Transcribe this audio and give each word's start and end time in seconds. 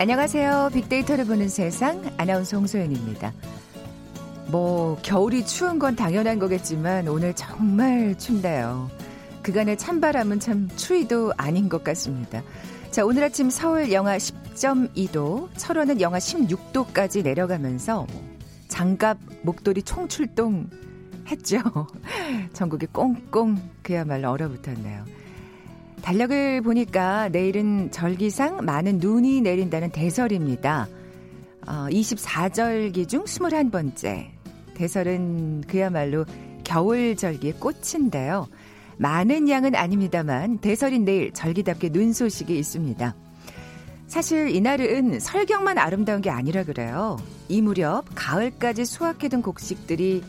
안녕하세요. 0.00 0.70
빅데이터를 0.72 1.26
보는 1.26 1.50
세상 1.50 2.02
아나운서 2.16 2.56
홍소연입니다. 2.56 3.34
뭐 4.46 4.96
겨울이 5.02 5.44
추운 5.44 5.78
건 5.78 5.94
당연한 5.94 6.38
거겠지만 6.38 7.06
오늘 7.06 7.34
정말 7.34 8.16
춥네요. 8.16 8.90
그간의 9.42 9.76
찬바람은 9.76 10.40
참 10.40 10.70
추위도 10.74 11.34
아닌 11.36 11.68
것 11.68 11.84
같습니다. 11.84 12.42
자, 12.90 13.04
오늘 13.04 13.24
아침 13.24 13.50
서울 13.50 13.92
영하 13.92 14.16
10.2도, 14.16 15.50
철원은 15.58 16.00
영하 16.00 16.16
16도까지 16.16 17.22
내려가면서 17.22 18.06
장갑, 18.68 19.18
목도리 19.42 19.82
총출동 19.82 20.70
했죠. 21.26 21.58
전국이 22.54 22.86
꽁꽁 22.86 23.60
그야말로 23.82 24.30
얼어붙었네요. 24.30 25.19
달력을 26.02 26.62
보니까 26.62 27.28
내일은 27.28 27.90
절기상 27.90 28.64
많은 28.64 28.98
눈이 28.98 29.40
내린다는 29.40 29.90
대설입니다. 29.90 30.88
어, 31.66 31.72
24절기 31.90 33.08
중 33.08 33.24
21번째. 33.24 34.28
대설은 34.74 35.62
그야말로 35.62 36.24
겨울 36.64 37.16
절기의 37.16 37.54
꽃인데요. 37.54 38.46
많은 38.96 39.48
양은 39.48 39.74
아닙니다만 39.74 40.58
대설인 40.58 41.04
내일 41.04 41.32
절기답게 41.32 41.90
눈 41.90 42.12
소식이 42.12 42.58
있습니다. 42.58 43.14
사실 44.06 44.54
이날은 44.54 45.20
설경만 45.20 45.78
아름다운 45.78 46.20
게 46.20 46.30
아니라 46.30 46.64
그래요. 46.64 47.16
이 47.48 47.62
무렵 47.62 48.04
가을까지 48.14 48.84
수확해둔 48.84 49.42
곡식들이 49.42 50.22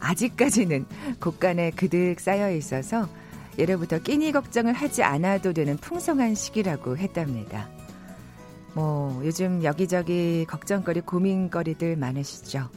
아직까지는 0.00 0.86
곳간에 1.20 1.70
그득 1.72 2.20
쌓여 2.20 2.50
있어서 2.52 3.08
예로부터 3.58 3.98
끼니 3.98 4.32
걱정을 4.32 4.72
하지 4.72 5.02
않아도 5.02 5.52
되는 5.52 5.76
풍성한 5.76 6.34
시기라고 6.34 6.96
했답니다. 6.96 7.68
뭐 8.74 9.20
요즘 9.24 9.64
여기저기 9.64 10.46
걱정거리 10.48 11.00
고민거리들 11.00 11.96
많으시죠. 11.96 12.70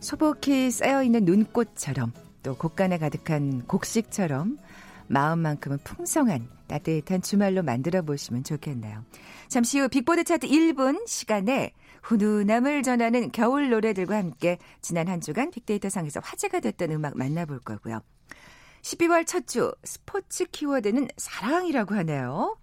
소복히 0.00 0.70
쌓여있는 0.70 1.24
눈꽃처럼 1.24 2.12
또 2.42 2.54
곳간에 2.54 2.98
가득한 2.98 3.66
곡식처럼 3.66 4.58
마음만큼은 5.08 5.78
풍성한 5.78 6.48
따뜻한 6.68 7.22
주말로 7.22 7.62
만들어 7.62 8.02
보시면 8.02 8.44
좋겠네요. 8.44 9.02
잠시 9.48 9.80
후 9.80 9.88
빅보드 9.88 10.22
차트 10.22 10.46
1분 10.46 11.08
시간에 11.08 11.72
훈훈함을 12.02 12.82
전하는 12.82 13.32
겨울 13.32 13.70
노래들과 13.70 14.16
함께 14.16 14.58
지난 14.80 15.08
한 15.08 15.20
주간 15.20 15.50
빅데이터 15.50 15.88
상에서 15.88 16.20
화제가 16.22 16.60
됐던 16.60 16.92
음악 16.92 17.16
만나볼 17.16 17.60
거고요. 17.60 18.00
12월 18.82 19.26
첫 19.26 19.46
주 19.46 19.72
스포츠 19.84 20.44
키워드는 20.46 21.08
사랑이라고 21.16 21.94
하네요. 21.96 22.56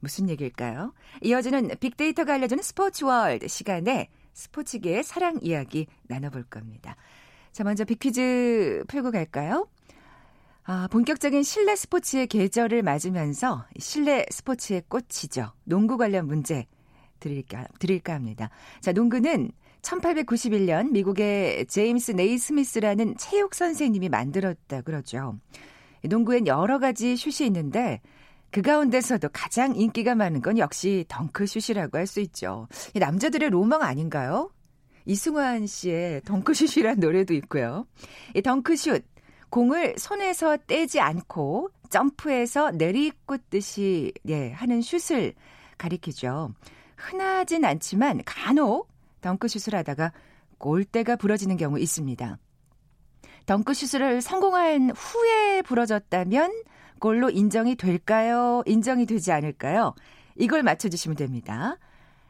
무슨 0.00 0.28
얘기일까요? 0.28 0.94
이어지는 1.22 1.70
빅데이터가 1.80 2.34
알려주는 2.34 2.62
스포츠 2.62 3.04
월드 3.04 3.48
시간에 3.48 4.08
스포츠계의 4.34 5.02
사랑 5.02 5.38
이야기 5.42 5.86
나눠볼 6.04 6.44
겁니다. 6.44 6.96
자, 7.52 7.64
먼저 7.64 7.84
빅퀴즈 7.84 8.84
풀고 8.86 9.10
갈까요? 9.10 9.68
아, 10.62 10.86
본격적인 10.92 11.42
실내 11.42 11.74
스포츠의 11.74 12.26
계절을 12.28 12.82
맞으면서 12.82 13.66
실내 13.78 14.24
스포츠의 14.30 14.82
꽃이죠. 14.88 15.52
농구 15.64 15.96
관련 15.96 16.26
문제 16.26 16.66
드릴까, 17.18 17.66
드릴까 17.80 18.14
합니다. 18.14 18.50
자, 18.80 18.92
농구는 18.92 19.50
1891년 19.82 20.90
미국의 20.90 21.66
제임스 21.66 22.12
네이스미스라는 22.12 23.16
체육 23.16 23.54
선생님이 23.54 24.08
만들었다 24.08 24.82
그러죠. 24.82 25.38
농구엔 26.04 26.46
여러 26.46 26.78
가지 26.78 27.16
슛이 27.16 27.46
있는데 27.46 28.00
그 28.50 28.62
가운데서도 28.62 29.28
가장 29.32 29.76
인기가 29.76 30.14
많은 30.14 30.40
건 30.40 30.58
역시 30.58 31.04
덩크슛이라고 31.08 31.98
할 31.98 32.06
수 32.06 32.20
있죠. 32.20 32.66
남자들의 32.94 33.50
로망 33.50 33.82
아닌가요? 33.82 34.50
이승환 35.04 35.66
씨의 35.66 36.22
덩크슛이란 36.22 37.00
노래도 37.00 37.34
있고요. 37.34 37.86
이 38.34 38.42
덩크슛, 38.42 39.04
공을 39.50 39.94
손에서 39.98 40.56
떼지 40.66 41.00
않고 41.00 41.70
점프해서 41.90 42.70
내리꽂듯이 42.72 44.12
예, 44.28 44.52
하는 44.52 44.82
슛을 44.82 45.34
가리키죠. 45.78 46.54
흔하진 46.96 47.64
않지만 47.64 48.22
간혹 48.24 48.88
덩크슛을 49.20 49.76
하다가 49.78 50.12
골대가 50.58 51.16
부러지는 51.16 51.56
경우 51.56 51.78
있습니다. 51.78 52.38
덩크슛을 53.46 54.20
성공한 54.20 54.90
후에 54.90 55.62
부러졌다면 55.62 56.52
골로 57.00 57.30
인정이 57.30 57.76
될까요? 57.76 58.62
인정이 58.66 59.06
되지 59.06 59.32
않을까요? 59.32 59.94
이걸 60.36 60.62
맞춰주시면 60.62 61.16
됩니다. 61.16 61.76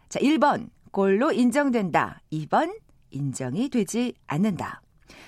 자, 0.09 0.21
1번, 0.21 0.69
골로 0.91 1.33
인정된다. 1.33 2.21
2번, 2.33 2.79
인정이 3.11 3.69
되지 3.69 4.15
않는다. 4.27 4.83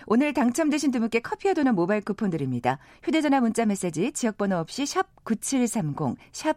오늘 0.06 0.32
당첨되신 0.32 0.90
두 0.90 1.00
분께 1.00 1.20
커피와 1.20 1.54
도넛 1.54 1.74
모바일 1.74 2.02
쿠폰 2.02 2.30
드립니다. 2.30 2.78
휴대전화 3.02 3.40
문자 3.40 3.64
메시지 3.64 4.12
지역번호 4.12 4.56
없이 4.56 4.86
샵 4.86 5.24
9730, 5.24 6.16
샵 6.32 6.56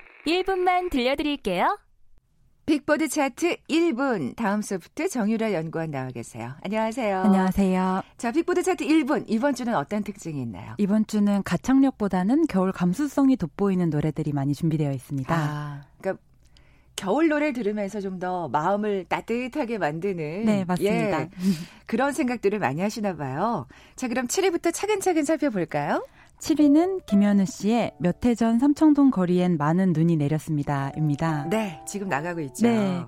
1분만 0.25 0.89
들려드릴게요. 0.89 1.77
빅보드 2.67 3.07
차트 3.09 3.57
1분 3.69 4.35
다음 4.35 4.61
소프트 4.61 5.09
정유라 5.09 5.51
연구원 5.53 5.91
나와 5.91 6.09
계세요. 6.09 6.53
안녕하세요. 6.63 7.19
안녕하세요. 7.21 8.01
자, 8.17 8.31
빅보드 8.31 8.61
차트 8.63 8.85
1분 8.85 9.25
이번 9.27 9.55
주는 9.55 9.75
어떤 9.75 10.03
특징이 10.03 10.41
있나요? 10.41 10.75
이번 10.77 11.05
주는 11.07 11.41
가창력보다는 11.43 12.45
겨울 12.47 12.71
감수성이 12.71 13.35
돋보이는 13.35 13.89
노래들이 13.89 14.31
많이 14.31 14.53
준비되어 14.53 14.91
있습니다. 14.91 15.35
아, 15.35 15.81
그러니까 15.99 16.23
겨울 16.95 17.29
노래 17.29 17.51
들으면서 17.51 17.99
좀 17.99 18.19
더 18.19 18.47
마음을 18.49 19.05
따뜻하게 19.09 19.79
만드는 19.79 20.45
네, 20.45 20.63
맞습니다. 20.63 21.21
예, 21.23 21.29
그런 21.87 22.13
생각들을 22.13 22.59
많이 22.59 22.79
하시나 22.81 23.15
봐요. 23.15 23.65
자, 23.95 24.07
그럼 24.07 24.27
7위부터 24.27 24.71
차근차근 24.71 25.25
살펴볼까요? 25.25 26.05
7위는 26.41 27.05
김현우 27.05 27.45
씨의 27.45 27.91
몇 27.99 28.25
해 28.25 28.33
전 28.35 28.57
삼청동 28.57 29.11
거리엔 29.11 29.57
많은 29.57 29.93
눈이 29.93 30.15
내렸습니다.입니다. 30.17 31.47
네, 31.49 31.79
지금 31.87 32.09
나가고 32.09 32.39
있죠. 32.41 32.67
네. 32.67 33.05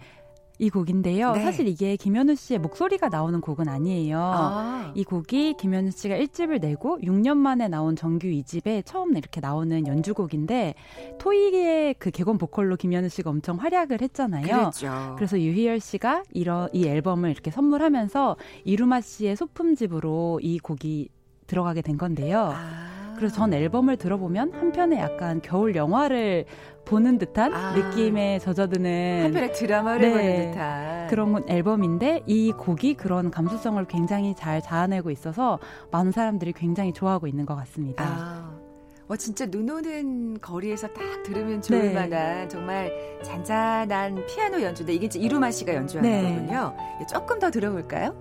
이 0.60 0.70
곡인데요. 0.70 1.32
네. 1.34 1.42
사실 1.44 1.68
이게 1.68 1.96
김현우 1.96 2.36
씨의 2.36 2.60
목소리가 2.60 3.10
나오는 3.10 3.42
곡은 3.42 3.68
아니에요. 3.68 4.20
아, 4.22 4.92
이 4.94 5.04
곡이 5.04 5.56
김현우 5.58 5.90
씨가 5.90 6.16
1집을 6.16 6.62
내고 6.62 7.00
6년 7.02 7.38
만에 7.38 7.68
나온 7.68 7.96
정규 7.96 8.28
2집에 8.28 8.86
처음 8.86 9.18
이렇게 9.18 9.42
나오는 9.42 9.88
연주곡인데 9.88 10.76
토이의 11.18 11.96
그 11.96 12.12
개건 12.12 12.38
보컬로 12.38 12.76
김현우 12.76 13.10
씨가 13.10 13.32
엄청 13.32 13.58
활약을 13.58 14.02
했잖아요. 14.04 14.46
그렇죠. 14.46 15.16
그래서 15.16 15.40
유희열 15.42 15.80
씨가 15.80 16.24
이러, 16.34 16.70
이 16.72 16.86
앨범을 16.86 17.32
이렇게 17.32 17.50
선물하면서 17.50 18.38
이루마 18.64 19.02
씨의 19.02 19.36
소품집으로 19.36 20.40
이 20.44 20.60
곡이 20.60 21.10
들어가게 21.48 21.82
된 21.82 21.98
건데요. 21.98 22.54
아. 22.56 23.03
그래서 23.16 23.36
전 23.36 23.54
앨범을 23.54 23.98
들어보면 23.98 24.54
한편에 24.54 25.00
약간 25.00 25.42
겨울 25.42 25.76
영화를 25.76 26.46
보는 26.86 27.18
듯한 27.18 27.54
아. 27.54 27.74
느낌에 27.74 28.40
젖어드는 28.40 29.24
한편의 29.26 29.54
드라마를 29.54 30.02
네. 30.02 30.12
보는 30.12 30.52
듯한 30.52 31.08
그런 31.08 31.50
앨범인데 31.50 32.24
이 32.26 32.52
곡이 32.52 32.96
그런 32.96 33.32
감수성을 33.32 33.84
굉장히 33.86 34.36
잘 34.36 34.62
자아내고 34.62 35.12
있어서 35.12 35.60
많은 35.92 36.12
사람들이 36.12 36.54
굉장히 36.54 36.94
좋아하고 36.94 37.28
있는 37.28 37.46
것 37.46 37.56
같습니다. 37.56 38.04
아. 38.04 38.64
어, 39.08 39.16
진짜 39.18 39.46
눈 39.46 39.70
오는 39.70 40.40
거리에서 40.40 40.88
딱 40.88 41.24
들으면 41.24 41.62
좋을 41.62 41.82
네. 41.82 41.94
만한 41.94 42.48
정말 42.48 42.92
잔잔한 43.22 44.26
피아노 44.28 44.62
연주인데 44.62 44.94
이게 44.94 45.06
이제 45.08 45.20
이루마 45.20 45.52
씨가 45.52 45.76
연주하는 45.76 46.10
네. 46.10 46.36
거군요. 46.36 46.76
조금 47.10 47.38
더 47.38 47.52
들어볼까요? 47.52 48.18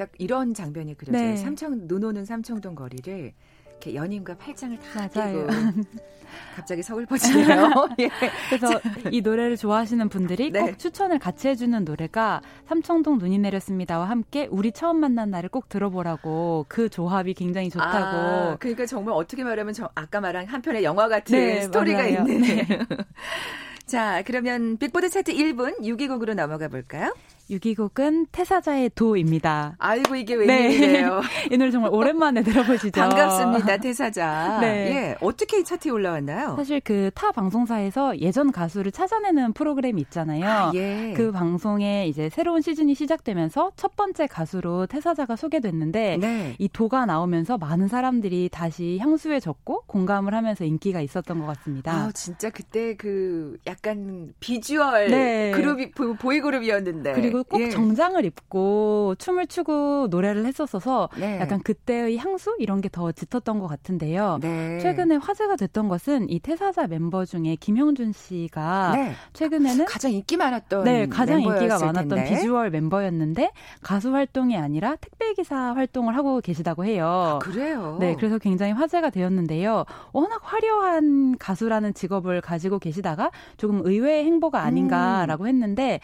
딱 0.00 0.08
이런 0.16 0.54
장면이 0.54 0.94
그려져요. 0.96 1.22
네. 1.22 1.36
삼청 1.36 1.86
눈 1.86 2.02
오는 2.04 2.24
삼청동 2.24 2.74
거리를 2.74 3.34
이렇게 3.68 3.94
연인과 3.94 4.38
팔짱을 4.38 4.78
다 4.78 5.10
맞아요. 5.14 5.46
끼고 5.46 5.82
갑자기 6.56 6.82
서글퍼지네요. 6.82 7.88
예. 8.00 8.08
그래서 8.48 8.80
이 9.10 9.20
노래를 9.20 9.58
좋아하시는 9.58 10.08
분들이 10.08 10.50
네. 10.52 10.60
꼭 10.60 10.78
추천을 10.78 11.18
같이 11.18 11.48
해주는 11.48 11.84
노래가 11.84 12.40
삼청동 12.66 13.18
눈이 13.18 13.40
내렸습니다와 13.40 14.08
함께 14.08 14.48
우리 14.50 14.72
처음 14.72 15.00
만난 15.00 15.30
날을 15.30 15.50
꼭 15.50 15.68
들어보라고 15.68 16.64
그 16.68 16.88
조합이 16.88 17.34
굉장히 17.34 17.68
좋다고. 17.68 17.92
아, 17.92 18.56
그러니까 18.58 18.86
정말 18.86 19.14
어떻게 19.14 19.44
말하면 19.44 19.74
저 19.74 19.90
아까 19.94 20.22
말한 20.22 20.46
한 20.46 20.62
편의 20.62 20.82
영화 20.82 21.08
같은 21.08 21.38
네, 21.38 21.60
스토리가 21.60 21.98
맞아요. 21.98 22.24
있는. 22.26 22.44
자, 23.84 24.22
그러면 24.24 24.78
빅보드 24.78 25.10
차트 25.10 25.34
1분 25.34 25.80
6위곡으로 25.80 26.34
넘어가 26.34 26.68
볼까요? 26.68 27.12
6위곡은 27.50 28.26
태사자의 28.32 28.90
도입니다. 28.94 29.74
아이고 29.78 30.14
이게 30.16 30.36
네. 30.36 30.46
웬일이에요. 30.68 31.20
이 31.50 31.56
노래 31.56 31.70
정말 31.70 31.92
오랜만에 31.92 32.42
들어보시죠. 32.42 33.00
반갑습니다, 33.00 33.76
태사자. 33.78 34.58
네. 34.62 34.66
예, 34.94 35.16
어떻게 35.20 35.58
이 35.60 35.64
차트에 35.64 35.90
올라왔나요? 35.92 36.54
사실 36.56 36.80
그 36.80 37.10
타 37.14 37.32
방송사에서 37.32 38.18
예전 38.20 38.52
가수를 38.52 38.92
찾아내는 38.92 39.52
프로그램이 39.52 40.00
있잖아요. 40.02 40.44
아, 40.46 40.70
예. 40.74 41.12
그 41.16 41.32
방송에 41.32 42.06
이제 42.06 42.28
새로운 42.28 42.60
시즌이 42.62 42.94
시작되면서 42.94 43.72
첫 43.76 43.96
번째 43.96 44.26
가수로 44.26 44.86
태사자가 44.86 45.36
소개됐는데 45.36 46.16
네. 46.18 46.54
이 46.58 46.68
도가 46.68 47.04
나오면서 47.06 47.58
많은 47.58 47.88
사람들이 47.88 48.48
다시 48.50 48.98
향수에 49.00 49.40
젖고 49.40 49.82
공감을 49.86 50.34
하면서 50.34 50.64
인기가 50.64 51.00
있었던 51.00 51.40
것 51.40 51.46
같습니다. 51.46 51.92
아, 51.92 52.10
진짜 52.14 52.48
그때 52.50 52.94
그 52.96 53.58
약간 53.66 54.32
비주얼 54.40 55.08
네. 55.08 55.50
그룹이 55.50 55.90
보- 55.90 56.14
보이그룹이었는데. 56.14 57.12
그리고 57.14 57.39
꼭 57.44 57.60
예. 57.60 57.70
정장을 57.70 58.24
입고 58.24 59.14
춤을 59.18 59.46
추고 59.46 60.08
노래를 60.10 60.44
했었어서 60.46 61.08
네. 61.18 61.40
약간 61.40 61.60
그때의 61.62 62.18
향수 62.18 62.54
이런 62.58 62.80
게 62.80 62.90
더 62.90 63.12
짙었던 63.12 63.60
것 63.60 63.68
같은데요. 63.68 64.38
네. 64.42 64.80
최근에 64.80 65.16
화제가 65.16 65.54
됐던 65.54 65.86
것은 65.88 66.28
이 66.28 66.40
태사자 66.40 66.88
멤버 66.88 67.24
중에 67.24 67.54
김용준 67.54 68.12
씨가 68.12 68.92
네. 68.96 69.12
최근에는 69.32 69.84
가장 69.84 70.10
인기 70.12 70.36
많았던 70.36 70.82
네, 70.84 71.06
가장 71.06 71.40
인기가 71.40 71.78
많았던 71.78 72.08
텐데. 72.08 72.24
비주얼 72.24 72.70
멤버였는데 72.70 73.52
가수 73.80 74.12
활동이 74.12 74.56
아니라 74.56 74.96
택배 74.96 75.32
기사 75.34 75.72
활동을 75.74 76.16
하고 76.16 76.40
계시다고 76.40 76.84
해요. 76.84 77.38
그래요. 77.42 77.96
네, 78.00 78.16
그래서 78.16 78.38
굉장히 78.38 78.72
화제가 78.72 79.10
되었는데요. 79.10 79.84
워낙 80.12 80.40
화려한 80.42 81.38
가수라는 81.38 81.94
직업을 81.94 82.40
가지고 82.40 82.80
계시다가 82.80 83.30
조금 83.56 83.82
의외의 83.84 84.24
행보가 84.24 84.60
아닌가라고 84.62 85.46
했는데 85.46 86.00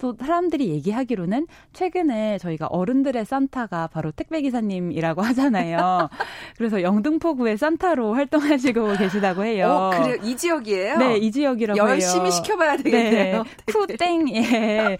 또 0.00 0.16
사람들이 0.18 0.70
얘기하기로는 0.70 1.46
최근에 1.74 2.38
저희가 2.38 2.66
어른들의 2.66 3.24
산타가 3.24 3.88
바로 3.88 4.10
택배 4.10 4.40
기사님이라고 4.40 5.20
하잖아요. 5.22 6.08
그래서 6.56 6.82
영등포구의 6.82 7.58
산타로 7.58 8.14
활동하시고 8.14 8.96
계시다고 8.98 9.44
해요. 9.44 9.68
어, 9.68 9.90
그래요. 9.90 10.16
이 10.22 10.36
지역이에요. 10.36 10.96
네, 10.96 11.16
이 11.18 11.30
지역이라고 11.30 11.78
열심히 11.78 12.22
해요. 12.24 12.30
시켜봐야 12.30 12.76
되겠네요. 12.78 13.42
네, 13.42 13.72
쿠땡 13.72 14.34
예. 14.36 14.96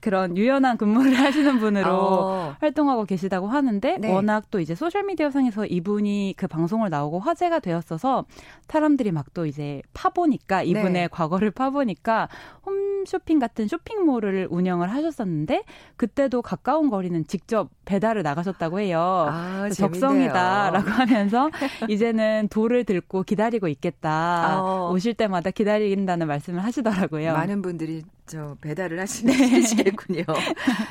그런 0.00 0.36
유연한 0.36 0.76
근무를 0.76 1.14
하시는 1.18 1.58
분으로 1.58 1.88
어. 1.90 2.56
활동하고 2.60 3.04
계시다고 3.04 3.48
하는데 3.48 3.96
네. 3.98 4.12
워낙 4.12 4.50
또 4.50 4.60
이제 4.60 4.74
소셜 4.74 5.04
미디어 5.04 5.30
상에서 5.30 5.64
이분이 5.64 6.34
그 6.36 6.46
방송을 6.46 6.90
나오고 6.90 7.20
화제가 7.20 7.60
되었어서 7.60 8.26
사람들이 8.68 9.12
막 9.12 9.30
또 9.34 9.46
이제 9.46 9.82
파보니까 9.94 10.62
이분의 10.62 10.92
네. 10.92 11.08
과거를 11.08 11.50
파보니까 11.50 12.28
홈쇼핑 12.66 13.38
같은 13.38 13.68
쇼핑몰을 13.68 14.48
운영을 14.50 14.90
하셨었는데 14.92 15.64
그때도 15.96 16.42
가까운 16.42 16.90
거리는 16.90 17.26
직접 17.26 17.70
배달을 17.84 18.22
나가셨다고 18.22 18.80
해요. 18.80 19.28
아. 19.30 19.68
적성이다라고 19.70 20.88
하면서 20.90 21.50
이제는 21.88 22.48
돌을 22.50 22.84
들고 22.84 23.22
기다리고 23.22 23.68
있겠다. 23.68 24.60
어. 24.62 24.90
오실 24.92 25.14
때마다 25.14 25.50
기다린다는 25.50 26.26
말씀을 26.26 26.64
하시더라고요. 26.64 27.32
많은 27.32 27.62
분들이 27.62 28.02
저 28.30 28.56
배달을 28.60 29.00
하시겠군요. 29.00 30.22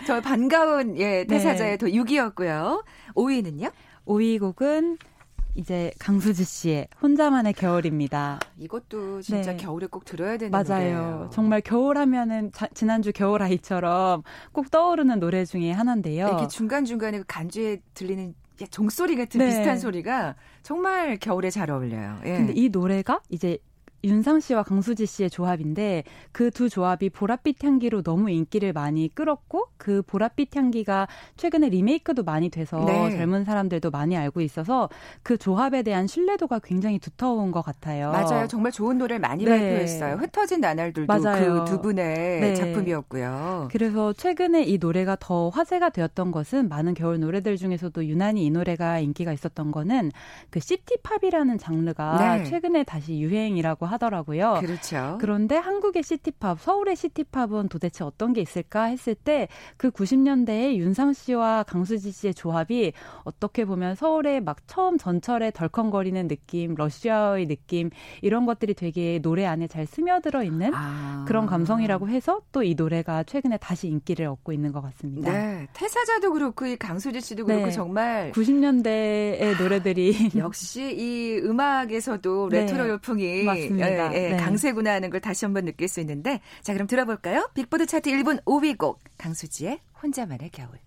저 0.05 0.19
반가운 0.21 0.97
예 0.97 1.23
태사자의 1.25 1.77
도 1.77 1.87
6위였고요. 1.87 2.83
5위는요? 3.15 3.71
5위 4.05 4.39
곡은 4.41 4.97
이제 5.55 5.91
강수지 5.99 6.43
씨의 6.43 6.89
혼자만의 7.01 7.53
겨울입니다. 7.53 8.39
이것도 8.57 9.21
진짜 9.21 9.51
네. 9.51 9.57
겨울에 9.57 9.87
꼭 9.87 10.03
들어야 10.03 10.37
되는 10.37 10.51
맞아요. 10.51 10.65
노래예요. 10.67 11.29
정말 11.31 11.61
겨울 11.61 11.97
하면은 11.97 12.51
자- 12.51 12.67
지난주 12.73 13.13
겨울 13.13 13.41
아이처럼 13.41 14.23
꼭 14.51 14.69
떠오르는 14.69 15.19
노래 15.21 15.45
중에 15.45 15.71
하나인데요. 15.71 16.27
이렇게 16.27 16.47
중간 16.49 16.83
중간에 16.83 17.19
그 17.19 17.23
간주에 17.25 17.77
들리는 17.93 18.35
종소리 18.69 19.15
같은 19.15 19.39
네. 19.39 19.45
비슷한 19.47 19.79
소리가 19.79 20.35
정말 20.61 21.15
겨울에 21.17 21.49
잘 21.49 21.71
어울려요. 21.71 22.19
예. 22.25 22.33
근데 22.37 22.53
이 22.53 22.67
노래가 22.67 23.21
이제 23.29 23.57
윤상 24.03 24.39
씨와 24.39 24.63
강수지 24.63 25.05
씨의 25.05 25.29
조합인데 25.29 26.03
그 26.31 26.49
두 26.51 26.67
조합이 26.69 27.09
보랏빛 27.09 27.63
향기로 27.63 28.01
너무 28.01 28.29
인기를 28.29 28.73
많이 28.73 29.07
끌었고 29.13 29.67
그 29.77 30.01
보랏빛 30.01 30.55
향기가 30.55 31.07
최근에 31.37 31.69
리메이크도 31.69 32.23
많이 32.23 32.49
돼서 32.49 32.83
네. 32.85 33.11
젊은 33.11 33.43
사람들도 33.45 33.91
많이 33.91 34.17
알고 34.17 34.41
있어서 34.41 34.89
그 35.23 35.37
조합에 35.37 35.83
대한 35.83 36.07
신뢰도가 36.07 36.59
굉장히 36.59 36.99
두터운 36.99 37.51
것 37.51 37.61
같아요. 37.61 38.11
맞아요. 38.11 38.47
정말 38.47 38.71
좋은 38.71 38.97
노래를 38.97 39.19
많이 39.19 39.45
네. 39.45 39.51
발표했어요. 39.51 40.15
흩어진 40.15 40.59
나날들도. 40.61 41.07
그 41.13 41.65
두 41.65 41.81
분의 41.81 42.41
네. 42.41 42.55
작품이었고요. 42.55 43.69
그래서 43.71 44.11
최근에 44.13 44.63
이 44.63 44.77
노래가 44.77 45.15
더 45.19 45.49
화제가 45.49 45.89
되었던 45.89 46.31
것은 46.31 46.67
많은 46.69 46.93
겨울 46.93 47.19
노래들 47.19 47.57
중에서도 47.57 48.05
유난히 48.05 48.45
이 48.45 48.49
노래가 48.49 48.99
인기가 48.99 49.31
있었던 49.33 49.71
거는 49.71 50.11
그 50.49 50.59
시티팝이라는 50.59 51.57
장르가 51.57 52.37
네. 52.37 52.43
최근에 52.45 52.83
다시 52.83 53.19
유행이라고 53.19 53.85
하더라고요. 53.89 54.59
그렇죠. 54.61 55.17
그런데 55.19 55.57
한국의 55.57 56.03
시티팝, 56.03 56.61
서울의 56.61 56.95
시티팝은 56.95 57.69
도대체 57.69 58.03
어떤 58.03 58.33
게 58.33 58.41
있을까 58.41 58.85
했을 58.85 59.15
때 59.15 59.47
그 59.77 59.91
90년대에 59.91 60.75
윤상 60.75 61.13
씨와 61.13 61.63
강수지 61.63 62.11
씨의 62.11 62.33
조합이 62.33 62.93
어떻게 63.23 63.65
보면 63.65 63.95
서울의 63.95 64.41
막 64.41 64.57
처음 64.67 64.97
전철에 64.97 65.51
덜컹거리는 65.51 66.27
느낌, 66.27 66.75
러시아의 66.75 67.47
느낌 67.47 67.89
이런 68.21 68.45
것들이 68.45 68.73
되게 68.73 69.19
노래 69.19 69.45
안에 69.45 69.67
잘 69.67 69.85
스며들어 69.85 70.43
있는 70.43 70.71
아. 70.73 71.25
그런 71.27 71.45
감성이라고 71.45 72.07
해서 72.09 72.41
또 72.51 72.59
이 72.69 72.75
노래가 72.75 73.23
최근에 73.23 73.57
다시 73.57 73.87
인기를 73.87 74.27
얻고 74.27 74.51
있는 74.51 74.71
것 74.71 74.81
같습니다. 74.81 75.31
네. 75.31 75.67
태사자도 75.73 76.33
그렇고 76.33 76.67
이 76.67 76.75
강수지 76.75 77.19
씨도 77.19 77.45
그렇고 77.45 77.65
네. 77.65 77.71
정말 77.71 78.31
90년대의 78.33 79.59
노래들이 79.59 80.31
역시 80.37 80.95
이 80.95 81.37
음악에서도 81.43 82.49
네. 82.49 82.61
레트로 82.61 82.87
열풍이 82.89 83.43
맞습니다. 83.43 83.78
예, 83.87 84.11
예, 84.13 84.29
네. 84.31 84.37
강세구나 84.37 84.93
하는 84.93 85.09
걸 85.09 85.19
다시 85.21 85.45
한번 85.45 85.65
느낄 85.65 85.87
수 85.87 85.99
있는데 85.99 86.41
자 86.61 86.73
그럼 86.73 86.87
들어볼까요? 86.87 87.49
빅보드 87.53 87.85
차트 87.85 88.09
1분 88.09 88.43
5위 88.43 88.77
곡 88.77 88.99
강수지의 89.17 89.79
혼자만의 90.01 90.49
겨울. 90.51 90.79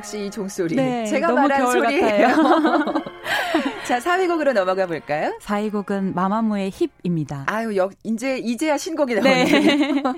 역시 0.00 0.26
이 0.26 0.30
종소리. 0.30 0.76
네, 0.76 1.04
제가 1.04 1.26
너무 1.26 1.46
말한 1.46 1.72
소리예요. 1.72 2.28
자 3.86 3.98
4위 3.98 4.28
곡으로 4.28 4.54
넘어가 4.54 4.86
볼까요? 4.86 5.36
4위 5.42 5.70
곡은 5.70 6.14
마마무의 6.14 6.72
HIP입니다. 7.02 7.44
아유, 7.46 7.76
역, 7.76 7.92
이제, 8.02 8.38
이제야 8.38 8.78
신곡이 8.78 9.16
네. 9.16 9.20
나오네요. 9.20 10.02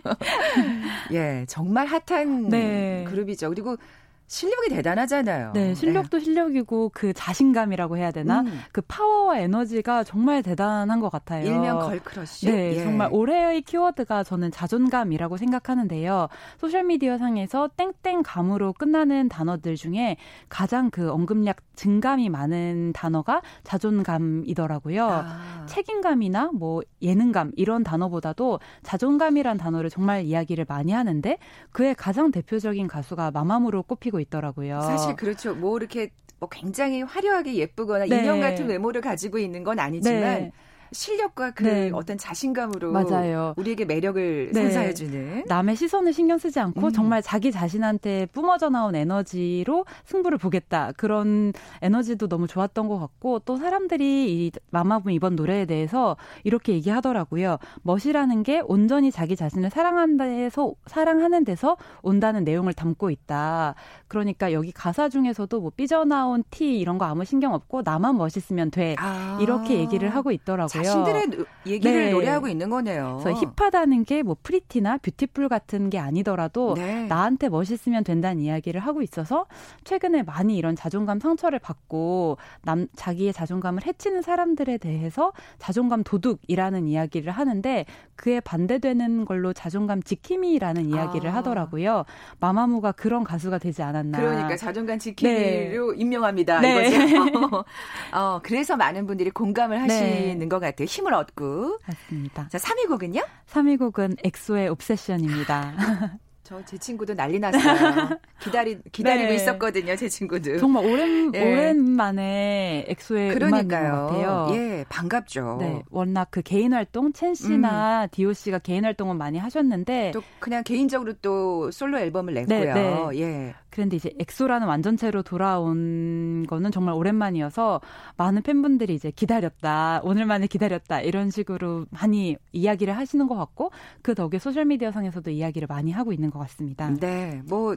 예, 1.12 1.44
정말 1.48 1.88
핫한 1.88 2.48
네. 2.48 3.04
그룹이죠. 3.08 3.48
그리고 3.48 3.76
실력이 4.26 4.70
대단하잖아요. 4.70 5.52
네, 5.52 5.74
실력도 5.74 6.18
실력이고 6.18 6.90
그 6.94 7.12
자신감이라고 7.12 7.98
해야 7.98 8.10
되나? 8.10 8.40
음. 8.40 8.60
그 8.72 8.80
파워와 8.80 9.38
에너지가 9.38 10.04
정말 10.04 10.42
대단한 10.42 11.00
것 11.00 11.10
같아요. 11.10 11.46
일명 11.46 11.80
걸크러쉬. 11.80 12.46
네, 12.46 12.76
예. 12.76 12.82
정말 12.82 13.08
올해의 13.12 13.60
키워드가 13.62 14.24
저는 14.24 14.50
자존감이라고 14.50 15.36
생각하는데요. 15.36 16.28
소셜 16.58 16.84
미디어 16.84 17.18
상에서 17.18 17.68
땡땡 17.76 18.22
감으로 18.22 18.72
끝나는 18.72 19.28
단어들 19.28 19.76
중에 19.76 20.16
가장 20.48 20.88
그 20.90 21.10
언급량 21.10 21.54
증감이 21.74 22.30
많은 22.30 22.92
단어가 22.94 23.42
자존감이더라고요. 23.64 25.08
아. 25.10 25.66
책임감이나 25.66 26.52
뭐 26.54 26.80
예능감 27.02 27.52
이런 27.56 27.84
단어보다도 27.84 28.60
자존감이란 28.82 29.58
단어를 29.58 29.90
정말 29.90 30.22
이야기를 30.24 30.64
많이 30.68 30.92
하는데 30.92 31.36
그의 31.70 31.94
가장 31.94 32.30
대표적인 32.30 32.86
가수가 32.86 33.30
마마무로 33.32 33.82
꼽히고 33.82 34.11
있더라고요. 34.20 34.80
사실 34.80 35.16
그렇죠. 35.16 35.54
뭐 35.54 35.76
이렇게 35.76 36.10
뭐 36.38 36.48
굉장히 36.48 37.02
화려하게 37.02 37.54
예쁘거나 37.54 38.06
네. 38.06 38.18
인형 38.18 38.40
같은 38.40 38.66
외모를 38.66 39.00
가지고 39.00 39.38
있는 39.38 39.62
건 39.62 39.78
아니지만 39.78 40.20
네. 40.20 40.52
실력과 40.92 41.52
그 41.52 41.64
네. 41.64 41.90
어떤 41.92 42.18
자신감으로 42.18 42.92
맞아요. 42.92 43.54
우리에게 43.56 43.84
매력을 43.84 44.50
네. 44.52 44.62
선사해주는. 44.62 45.44
남의 45.46 45.76
시선을 45.76 46.12
신경 46.12 46.38
쓰지 46.38 46.60
않고 46.60 46.86
음. 46.86 46.92
정말 46.92 47.22
자기 47.22 47.50
자신한테 47.50 48.26
뿜어져 48.26 48.68
나온 48.68 48.94
에너지로 48.94 49.86
승부를 50.04 50.38
보겠다. 50.38 50.92
그런 50.96 51.52
에너지도 51.80 52.28
너무 52.28 52.46
좋았던 52.46 52.88
것 52.88 52.98
같고 52.98 53.40
또 53.40 53.56
사람들이 53.56 54.46
이 54.46 54.52
마마무 54.70 55.12
이번 55.12 55.36
노래에 55.36 55.66
대해서 55.66 56.16
이렇게 56.44 56.74
얘기하더라고요. 56.74 57.58
멋이라는 57.82 58.42
게 58.42 58.62
온전히 58.64 59.10
자기 59.10 59.36
자신을 59.36 59.70
사랑하는 59.70 60.16
데서 60.16 60.72
사랑하는 60.86 61.44
데서 61.44 61.76
온다는 62.02 62.44
내용을 62.44 62.74
담고 62.74 63.10
있다. 63.10 63.74
그러니까 64.08 64.52
여기 64.52 64.72
가사 64.72 65.08
중에서도 65.08 65.60
뭐 65.60 65.70
삐져나온 65.74 66.44
티 66.50 66.78
이런 66.78 66.98
거 66.98 67.06
아무 67.06 67.24
신경 67.24 67.54
없고 67.54 67.82
나만 67.82 68.16
멋있으면 68.18 68.70
돼. 68.70 68.94
아. 68.98 69.38
이렇게 69.40 69.78
얘기를 69.78 70.08
하고 70.10 70.30
있더라고요. 70.30 70.81
자신들의 70.82 71.26
노- 71.28 71.44
얘기를 71.66 72.06
네. 72.06 72.10
노래하고 72.12 72.48
있는 72.48 72.68
거네요. 72.70 73.20
그래서 73.22 73.40
힙하다는 73.56 74.04
게 74.04 74.22
뭐 74.22 74.36
pretty나 74.42 74.98
beautiful 74.98 75.48
같은 75.48 75.90
게 75.90 75.98
아니더라도 75.98 76.74
네. 76.74 77.06
나한테 77.06 77.48
멋있으면 77.48 78.04
된다는 78.04 78.40
이야기를 78.42 78.80
하고 78.80 79.02
있어서 79.02 79.46
최근에 79.84 80.22
많이 80.22 80.56
이런 80.56 80.76
자존감 80.76 81.18
상처를 81.18 81.58
받고 81.58 82.36
남 82.62 82.86
자기의 82.96 83.32
자존감을 83.32 83.84
해치는 83.86 84.22
사람들에 84.22 84.78
대해서 84.78 85.32
자존감 85.58 86.04
도둑이라는 86.04 86.86
이야기를 86.86 87.32
하는데 87.32 87.84
그에 88.16 88.38
반대되는 88.40 89.24
걸로 89.24 89.52
자존감 89.52 90.02
지킴이라는 90.02 90.86
이야기를 90.86 91.30
아. 91.30 91.34
하더라고요. 91.36 92.04
마마무가 92.38 92.92
그런 92.92 93.24
가수가 93.24 93.58
되지 93.58 93.82
않았나. 93.82 94.18
그러니까 94.20 94.56
자존감 94.56 94.98
지킴이로 94.98 95.94
임명합니다. 95.94 96.60
네. 96.60 96.88
이거죠. 96.88 97.64
어, 98.14 98.40
그래서 98.42 98.76
많은 98.76 99.06
분들이 99.06 99.30
공감을 99.30 99.80
하시는 99.82 100.38
네. 100.38 100.48
것 100.48 100.60
같아요. 100.60 100.71
힘을 100.80 101.14
얻고. 101.14 101.78
맞습니다. 101.86 102.48
자, 102.48 102.58
3위 102.58 102.88
곡은요? 102.88 103.22
3위 103.50 103.78
곡은 103.78 104.16
엑소의 104.24 104.68
Obsession입니다. 104.68 105.74
저 106.52 106.62
제 106.66 106.76
친구도 106.76 107.14
난리 107.14 107.38
났어요. 107.38 108.10
기다리 108.40 108.78
기다리고 108.92 109.28
네. 109.28 109.34
있었거든요, 109.36 109.96
제 109.96 110.08
친구도. 110.08 110.58
정말 110.58 110.84
오랜 110.84 111.34
예. 111.34 111.40
오랜만에 111.40 112.84
엑소의 112.88 113.30
음악인 113.36 113.68
것 113.68 113.78
그러니까요. 113.78 114.06
같아요. 114.06 114.48
예, 114.54 114.84
반갑죠. 114.88 115.56
네, 115.60 115.82
워낙 115.90 116.28
그 116.30 116.42
개인 116.42 116.72
활동, 116.74 117.12
첸 117.12 117.34
씨나 117.34 118.08
디오 118.08 118.32
씨가 118.32 118.58
개인 118.58 118.84
활동은 118.84 119.16
많이 119.16 119.38
하셨는데, 119.38 120.08
음. 120.08 120.12
또 120.12 120.22
그냥 120.40 120.62
개인적으로 120.64 121.14
또 121.22 121.70
솔로 121.70 121.98
앨범을 121.98 122.34
냈고요. 122.34 122.58
네, 122.58 122.72
네. 122.74 123.08
예. 123.20 123.54
그런데 123.70 123.96
이제 123.96 124.12
엑소라는 124.18 124.66
완전체로 124.66 125.22
돌아온 125.22 126.44
거는 126.46 126.70
정말 126.72 126.94
오랜만이어서 126.94 127.80
많은 128.18 128.42
팬분들이 128.42 128.94
이제 128.94 129.10
기다렸다, 129.10 130.02
오늘만을 130.04 130.46
기다렸다 130.46 131.00
이런 131.00 131.30
식으로 131.30 131.86
많이 131.90 132.36
이야기를 132.52 132.94
하시는 132.94 133.26
것 133.26 133.34
같고 133.34 133.70
그 134.02 134.14
덕에 134.14 134.38
소셜 134.38 134.66
미디어 134.66 134.90
상에서도 134.92 135.30
이야기를 135.30 135.68
많이 135.68 135.90
하고 135.90 136.12
있는 136.12 136.30
것 136.30 136.38
같습니다. 136.42 136.90
네. 137.00 137.40
뭐 137.46 137.76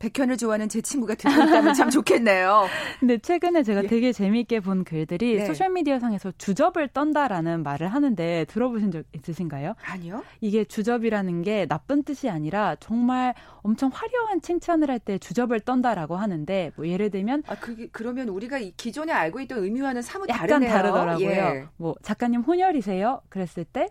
백현을 0.00 0.36
좋아하는 0.36 0.68
제 0.68 0.80
친구가 0.80 1.16
듣고 1.16 1.28
있다면 1.28 1.74
참 1.74 1.90
좋겠네요. 1.90 2.68
근데 3.00 3.18
최근에 3.18 3.64
제가 3.64 3.82
예. 3.82 3.86
되게 3.88 4.12
재미있게 4.12 4.60
본 4.60 4.84
글들이 4.84 5.38
네. 5.38 5.44
소셜 5.44 5.70
미디어 5.70 5.98
상에서 5.98 6.30
주접을 6.38 6.86
떤다라는 6.86 7.64
말을 7.64 7.88
하는데 7.88 8.44
들어보신 8.48 8.92
적 8.92 9.02
있으신가요? 9.12 9.74
아니요. 9.82 10.22
이게 10.40 10.62
주접이라는 10.64 11.42
게 11.42 11.66
나쁜 11.66 12.04
뜻이 12.04 12.30
아니라 12.30 12.76
정말 12.78 13.34
엄청 13.62 13.90
화려한 13.92 14.40
칭찬을 14.40 14.88
할 14.88 15.00
때 15.00 15.18
주접을 15.18 15.58
떤다라고 15.58 16.14
하는데 16.14 16.70
뭐 16.76 16.86
예를 16.86 17.10
들면 17.10 17.42
아, 17.48 17.56
그게 17.56 17.88
그러면 17.90 18.28
우리가 18.28 18.58
이 18.58 18.70
기존에 18.76 19.12
알고 19.12 19.40
있던 19.40 19.64
의미와는 19.64 20.02
사뭇 20.02 20.28
약간 20.28 20.46
다르네요. 20.46 20.70
다르더라고요. 20.70 21.28
예. 21.28 21.64
뭐 21.76 21.96
작가님 22.02 22.42
혼혈이세요? 22.42 23.22
그랬을 23.28 23.64
때 23.64 23.88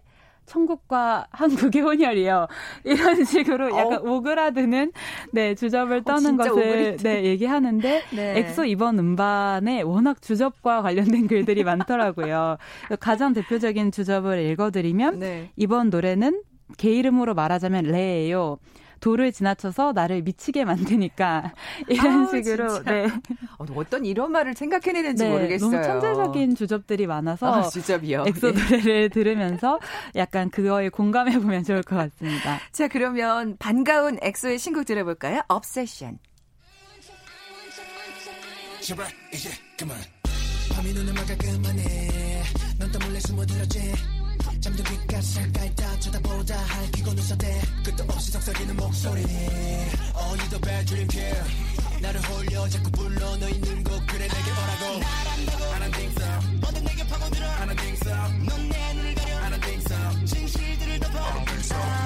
천국과 0.47 1.27
한국의 1.31 1.81
혼혈이요. 1.81 2.47
이런 2.83 3.23
식으로 3.23 3.77
약간 3.77 3.99
오그라드는 3.99 4.91
네 5.33 5.53
주접을 5.53 5.97
어, 5.97 6.01
떠는 6.01 6.21
진짜 6.21 6.43
것을 6.49 6.51
오그라드. 6.51 7.03
네 7.03 7.23
얘기하는데 7.25 8.03
네. 8.15 8.39
엑소 8.39 8.65
이번 8.65 8.97
음반에 8.97 9.81
워낙 9.81 10.21
주접과 10.21 10.81
관련된 10.81 11.27
글들이 11.27 11.63
많더라고요. 11.63 12.57
가장 12.99 13.33
대표적인 13.33 13.91
주접을 13.91 14.39
읽어드리면 14.39 15.19
네. 15.19 15.51
이번 15.55 15.89
노래는 15.89 16.41
계이름으로 16.77 17.33
말하자면 17.35 17.85
레예요. 17.85 18.57
도를 18.99 19.31
지나쳐서 19.31 19.93
나를 19.93 20.21
미치게 20.23 20.65
만드니까 20.65 21.53
이런 21.87 22.25
아우, 22.25 22.31
식으로 22.31 22.69
진짜. 22.75 22.91
네. 22.91 23.07
어, 23.59 23.65
어떤 23.75 24.05
이런 24.05 24.31
말을 24.31 24.53
생각해내는지 24.53 25.23
네, 25.23 25.29
모르겠어요. 25.29 25.71
너무 25.71 25.83
천재적인 25.83 26.55
주접들이 26.55 27.07
많아서 27.07 27.53
아, 27.53 27.61
주접이요. 27.63 28.25
엑소 28.27 28.51
네. 28.51 28.61
노래를 28.63 29.09
들으면서 29.09 29.79
약간 30.15 30.49
그거에 30.49 30.89
공감해 30.89 31.39
보면 31.39 31.63
좋을 31.63 31.83
것 31.83 31.95
같습니다. 31.95 32.59
자, 32.71 32.87
그러면 32.87 33.55
반가운 33.57 34.17
엑소의 34.21 34.59
신곡 34.59 34.85
들어볼까요? 34.85 35.41
Obsession. 35.49 36.19
제발 38.81 39.07
이제 39.33 39.49
그만 39.77 39.97
밤이 40.73 40.93
눈을 40.93 41.13
막아 41.13 41.35
그만해 41.35 42.43
넌또 42.79 42.99
몰래 42.99 43.19
숨어들었지 43.19 43.91
잠든 44.67 44.83
귓가를 44.83 45.53
깔다 45.53 45.99
쳐다보다 45.99 46.57
할기고 46.57 47.13
눈썹대 47.13 47.61
끝도 47.85 48.03
없이 48.03 48.31
속삭이는 48.31 48.75
목소리 48.75 49.23
어디도 50.13 50.59
bad 50.59 50.85
dream 50.85 51.07
kill 51.07 51.41
나를 52.01 52.21
홀려 52.21 52.67
자꾸 52.67 52.91
불러. 52.91 53.37
너 53.37 53.47
있는 53.49 53.83
곳 53.83 54.05
그래 54.07 54.27
내게 54.27 54.51
오라고. 54.51 55.01
I 55.73 55.79
don't 55.79 55.91
think 55.93 56.13
so. 56.21 56.59
모든 56.59 56.83
내게 56.83 57.07
파고들어. 57.07 57.47
I 57.47 57.65
don't 57.65 57.77
think 57.77 57.97
so. 58.05 58.13
넌내 58.43 58.93
눈을 58.93 59.15
가려. 59.15 59.37
I 59.37 59.51
don't 59.51 59.61
think 59.61 59.83
so. 59.87 60.25
진실들을 60.25 60.99
덮어. 60.99 61.17
I 61.17 61.33
don't 61.33 61.45
think 61.45 61.63
so 61.63 61.96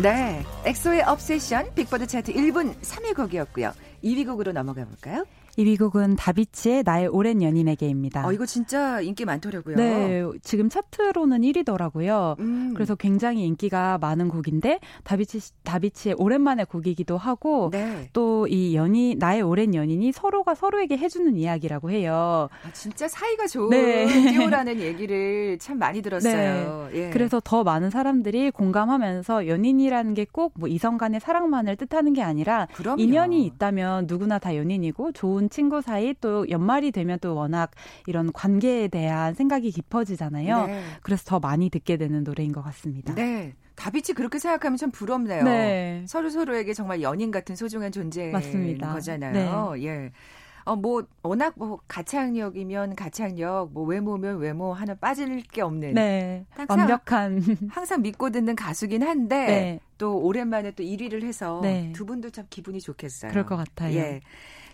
네. 0.00 0.44
엑소의 0.64 1.04
Obsession 1.08 1.74
빅보드 1.74 2.06
차트 2.06 2.32
1분 2.32 2.74
3위 2.80 3.14
곡이었고요. 3.14 3.72
2위 4.02 4.26
곡으로 4.26 4.52
넘어가 4.52 4.84
볼까요? 4.84 5.24
2위 5.58 5.78
곡은 5.78 6.16
다비치의 6.16 6.82
나의 6.84 7.08
오랜 7.08 7.42
연인에게입니다. 7.42 8.26
어, 8.26 8.32
이거 8.32 8.46
진짜 8.46 9.00
인기 9.00 9.24
많더라고요. 9.24 9.76
네, 9.76 10.22
지금 10.42 10.68
차트로는 10.68 11.40
1위더라고요. 11.42 12.38
음. 12.40 12.72
그래서 12.74 12.94
굉장히 12.94 13.44
인기가 13.44 13.98
많은 13.98 14.28
곡인데 14.28 14.80
다비치 15.04 15.40
다비치의 15.62 16.16
오랜만의 16.18 16.66
곡이기도 16.66 17.18
하고 17.18 17.68
네. 17.70 18.08
또이 18.12 18.74
연인 18.74 19.18
나의 19.18 19.42
오랜 19.42 19.74
연인이 19.74 20.10
서로가 20.12 20.54
서로에게 20.54 20.96
해주는 20.96 21.36
이야기라고 21.36 21.90
해요. 21.90 22.48
아, 22.66 22.72
진짜 22.72 23.06
사이가 23.08 23.46
좋은 23.46 23.70
네. 23.70 24.32
듀오라는 24.32 24.80
얘기를 24.80 25.58
참 25.58 25.78
많이 25.78 26.00
들었어요. 26.02 26.88
예. 26.94 27.10
그래서 27.10 27.40
더 27.44 27.62
많은 27.62 27.90
사람들이 27.90 28.50
공감하면서 28.50 29.46
연인이라는 29.48 30.14
게 30.14 30.22
꼭 30.32 30.52
뭐 30.56 30.68
이성 30.68 30.98
간의 30.98 31.20
사랑만을 31.20 31.76
뜻하는 31.76 32.12
게 32.14 32.22
아니라 32.22 32.66
그럼요. 32.74 33.02
인연이 33.02 33.44
있다면 33.44 34.06
누구나 34.08 34.38
다 34.38 34.56
연인이고 34.56 35.12
좋은 35.12 35.41
친구 35.50 35.80
사이 35.80 36.14
또 36.20 36.48
연말이 36.50 36.90
되면 36.92 37.18
또 37.20 37.34
워낙 37.34 37.70
이런 38.06 38.32
관계에 38.32 38.88
대한 38.88 39.34
생각이 39.34 39.70
깊어지잖아요. 39.70 40.66
네. 40.66 40.82
그래서 41.02 41.24
더 41.26 41.40
많이 41.40 41.70
듣게 41.70 41.96
되는 41.96 42.24
노래인 42.24 42.52
것 42.52 42.62
같습니다. 42.62 43.14
네. 43.14 43.54
다비치 43.74 44.12
그렇게 44.12 44.38
생각하면 44.38 44.76
참 44.76 44.90
부럽네요. 44.90 45.44
네. 45.44 46.04
서로 46.06 46.28
서로에게 46.30 46.74
정말 46.74 47.00
연인 47.02 47.30
같은 47.30 47.56
소중한 47.56 47.90
존재인 47.90 48.32
맞습니다. 48.32 48.92
거잖아요. 48.92 49.74
예. 49.82 50.12
어, 50.64 50.76
뭐, 50.76 51.04
워낙 51.24 51.54
뭐, 51.56 51.80
가창력이면 51.88 52.94
가창력, 52.94 53.72
뭐, 53.72 53.84
외모면 53.84 54.38
외모 54.38 54.72
하나 54.72 54.94
빠질 54.94 55.42
게 55.42 55.60
없는. 55.60 55.94
네. 55.94 56.44
항상- 56.50 56.78
완벽한 56.78 57.42
항상 57.70 58.02
믿고 58.02 58.30
듣는 58.30 58.54
가수긴 58.54 59.02
한데, 59.02 59.46
네. 59.46 59.80
또 59.98 60.18
오랜만에 60.20 60.70
또 60.72 60.84
1위를 60.84 61.24
해서 61.24 61.58
네. 61.64 61.90
두 61.92 62.06
분도 62.06 62.30
참 62.30 62.44
기분이 62.48 62.80
좋겠어요. 62.80 63.32
그럴 63.32 63.44
것 63.44 63.56
같아요. 63.56 63.96
예. 63.96 64.20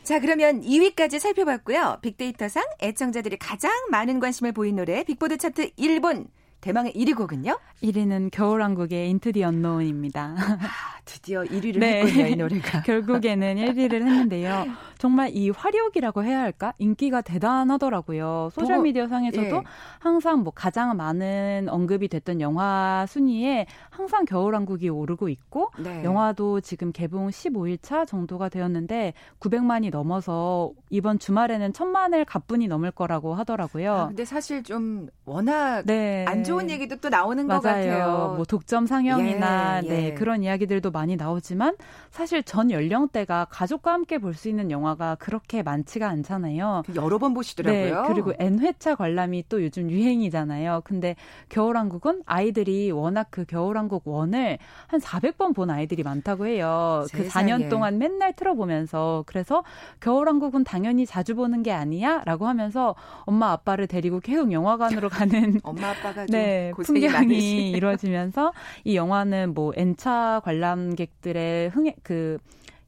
자, 0.08 0.20
그러면 0.20 0.62
2위까지 0.62 1.18
살펴봤고요. 1.18 1.98
빅데이터상 2.00 2.64
애청자들이 2.80 3.36
가장 3.36 3.70
많은 3.90 4.20
관심을 4.20 4.52
보인 4.52 4.76
노래 4.76 5.04
빅보드 5.04 5.36
차트 5.36 5.72
1번 5.72 6.28
대망의 6.60 6.92
1위 6.92 7.16
곡은요? 7.16 7.58
1위는 7.82 8.30
겨울왕국의 8.32 9.18
the 9.20 9.44
Unknown입니다. 9.44 10.34
아, 10.38 10.98
드디어 11.04 11.42
1위를 11.42 11.78
네. 11.78 12.02
했군요, 12.02 12.26
이 12.26 12.36
노래가. 12.36 12.82
결국에는 12.82 13.56
1위를 13.56 13.94
했는데요. 13.94 14.66
정말 14.98 15.30
이 15.32 15.50
화력이라고 15.50 16.24
해야 16.24 16.40
할까? 16.40 16.74
인기가 16.78 17.20
대단하더라고요. 17.20 18.50
소셜 18.52 18.80
미디어 18.82 19.06
상에서도 19.06 19.56
예. 19.56 19.62
항상 20.00 20.42
뭐 20.42 20.52
가장 20.52 20.96
많은 20.96 21.68
언급이 21.70 22.08
됐던 22.08 22.40
영화 22.40 23.06
순위에 23.08 23.66
항상 23.90 24.24
겨울왕국이 24.24 24.88
오르고 24.88 25.28
있고 25.28 25.70
네. 25.78 26.02
영화도 26.02 26.60
지금 26.60 26.90
개봉 26.90 27.28
15일차 27.28 28.06
정도가 28.06 28.48
되었는데 28.48 29.12
900만이 29.38 29.90
넘어서 29.90 30.72
이번 30.90 31.20
주말에는 31.20 31.72
1000만을 31.72 32.24
가뿐히 32.26 32.66
넘을 32.66 32.90
거라고 32.90 33.34
아, 33.34 33.38
하더라고요. 33.38 34.06
근데 34.08 34.24
사실 34.24 34.64
좀 34.64 35.08
워낙 35.24 35.84
네. 35.86 36.24
안 36.26 36.42
좋은 36.48 36.70
얘기도 36.70 36.96
또 36.96 37.08
나오는 37.08 37.46
맞아요. 37.46 37.60
것 37.60 37.68
같아요. 37.68 38.32
뭐 38.36 38.44
독점 38.44 38.86
상영이나 38.86 39.82
예, 39.84 39.88
예. 39.88 39.88
네, 39.88 40.14
그런 40.14 40.42
이야기들도 40.42 40.90
많이 40.90 41.16
나오지만 41.16 41.76
사실 42.10 42.42
전 42.42 42.70
연령대가 42.70 43.46
가족과 43.50 43.92
함께 43.92 44.18
볼 44.18 44.34
수 44.38 44.48
있는 44.48 44.70
영화가 44.70 45.16
그렇게 45.16 45.62
많지가 45.64 46.08
않잖아요. 46.08 46.82
여러 46.94 47.18
번 47.18 47.34
보시더라고요. 47.34 48.02
네, 48.02 48.08
그리고 48.08 48.32
N회차 48.38 48.94
관람이 48.94 49.44
또 49.48 49.64
요즘 49.64 49.90
유행이잖아요. 49.90 50.82
근데 50.84 51.16
겨울왕국은 51.48 52.22
아이들이 52.26 52.90
워낙 52.92 53.26
그 53.30 53.44
겨울왕국 53.44 54.06
원을 54.06 54.58
한 54.86 55.00
400번 55.00 55.54
본 55.56 55.70
아이들이 55.70 56.02
많다고 56.04 56.46
해요. 56.46 57.04
그 57.12 57.24
세상에. 57.24 57.52
4년 57.52 57.68
동안 57.70 57.98
맨날 57.98 58.32
틀어보면서 58.32 59.24
그래서 59.26 59.64
겨울왕국은 60.00 60.62
당연히 60.64 61.04
자주 61.04 61.34
보는 61.34 61.62
게 61.64 61.72
아니야? 61.72 62.22
라고 62.24 62.46
하면서 62.46 62.94
엄마 63.22 63.50
아빠를 63.50 63.86
데리고 63.88 64.20
계속 64.20 64.52
영화관으로 64.52 65.08
가는 65.08 65.58
엄마 65.64 65.90
아빠가 65.90 66.26
좀 66.26 66.28
네, 66.38 66.72
풍경이. 66.76 67.70
이루어지면서 67.70 68.52
이 68.84 68.96
영화는 68.96 69.54
뭐 69.54 69.72
N차 69.76 70.40
관람객들의 70.44 71.70
흥그 71.70 72.38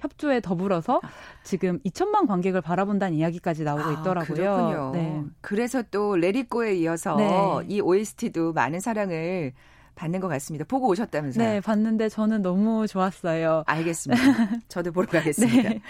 협조에 0.00 0.40
더불어서 0.40 1.00
지금 1.44 1.78
2천만 1.80 2.26
관객을 2.26 2.60
바라본다는 2.60 3.16
이야기까지 3.16 3.64
나오고 3.64 3.82
아, 3.82 3.92
있더라고요. 3.92 4.34
그렇군요. 4.34 4.90
네. 4.94 5.22
그래서 5.40 5.82
또 5.90 6.16
레리꼬에 6.16 6.74
이어서 6.76 7.16
네. 7.16 7.28
이 7.68 7.80
OST도 7.80 8.52
많은 8.52 8.80
사랑을 8.80 9.52
받는 9.94 10.20
것 10.20 10.28
같습니다. 10.28 10.64
보고 10.64 10.88
오셨다면서요? 10.88 11.46
네, 11.46 11.60
봤는데 11.60 12.08
저는 12.08 12.40
너무 12.40 12.86
좋았어요. 12.86 13.64
알겠습니다. 13.66 14.22
저도 14.68 14.92
보러 14.92 15.06
가겠습니다. 15.06 15.68
네. 15.68 15.82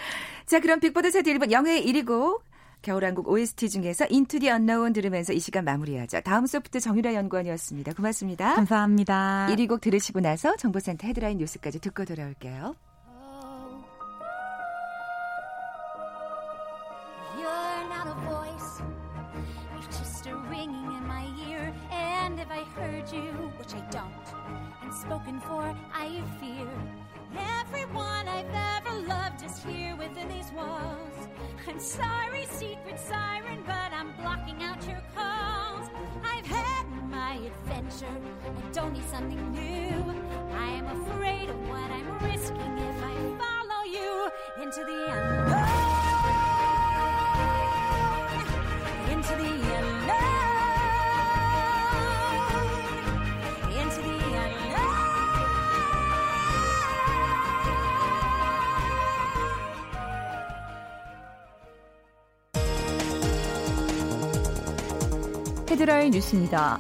자, 0.47 0.59
그럼 0.59 0.81
빅보드 0.81 1.13
차트 1.13 1.33
1번 1.33 1.53
영예의 1.53 1.87
1위 1.87 2.14
곡 2.14 2.41
겨울왕국 2.83 3.29
OST 3.29 3.69
중에서 3.71 4.07
Into 4.11 4.41
the 4.41 4.51
Unknown 4.51 4.93
들으면서 4.93 5.33
이 5.33 5.41
시간 5.41 5.65
마무리하죠. 5.65 6.21
다음 6.23 6.47
소프트 6.47 6.81
정유라 6.81 7.15
연구원이었습니다. 7.15 7.93
고맙습니다. 7.95 8.55
감사합니다. 8.55 9.49
1위 9.51 9.69
곡 9.69 9.81
들으시고 9.81 10.21
나서 10.21 10.57
정보센터 10.57 11.07
헤드라인 11.07 11.39
뉴스까지 11.39 11.81
듣고 11.81 12.05
돌아올게요. 12.05 12.75
I'm 31.71 31.79
sorry, 31.79 32.47
secret 32.51 32.99
siren, 32.99 33.63
but 33.65 33.93
I'm 33.93 34.11
blocking 34.21 34.61
out 34.61 34.85
your 34.89 35.01
calls. 35.15 35.89
I've 36.25 36.45
had 36.45 36.85
my 37.09 37.35
adventure, 37.37 38.07
I 38.45 38.73
don't 38.73 38.93
need 38.93 39.05
something 39.05 39.53
new. 39.53 40.05
I 40.53 40.71
am 40.73 40.87
afraid 41.01 41.49
of 41.49 41.69
what 41.69 41.89
I'm 41.93 42.19
risking 42.29 42.77
if 42.77 43.05
I 43.05 43.15
follow 43.39 43.85
you 43.87 44.29
into 44.61 44.83
the 44.85 45.13
unknown. 45.13 45.61
Into 49.13 49.37
the 49.37 49.70
헤드라인 65.81 66.11
뉴스입니다. 66.11 66.79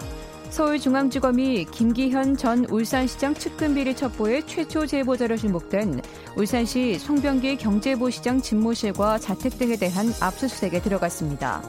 서울중앙지검이 0.50 1.64
김기현 1.70 2.36
전 2.36 2.66
울산시장 2.66 3.32
측근비리 3.32 3.96
첩보의 3.96 4.46
최초 4.46 4.86
제보자로 4.86 5.38
지목된 5.38 6.02
울산시 6.36 6.98
송병기 6.98 7.56
경제부시장 7.56 8.42
집무실과 8.42 9.18
자택 9.18 9.56
등에 9.56 9.76
대한 9.76 10.12
압수수색에 10.20 10.82
들어갔습니다. 10.82 11.62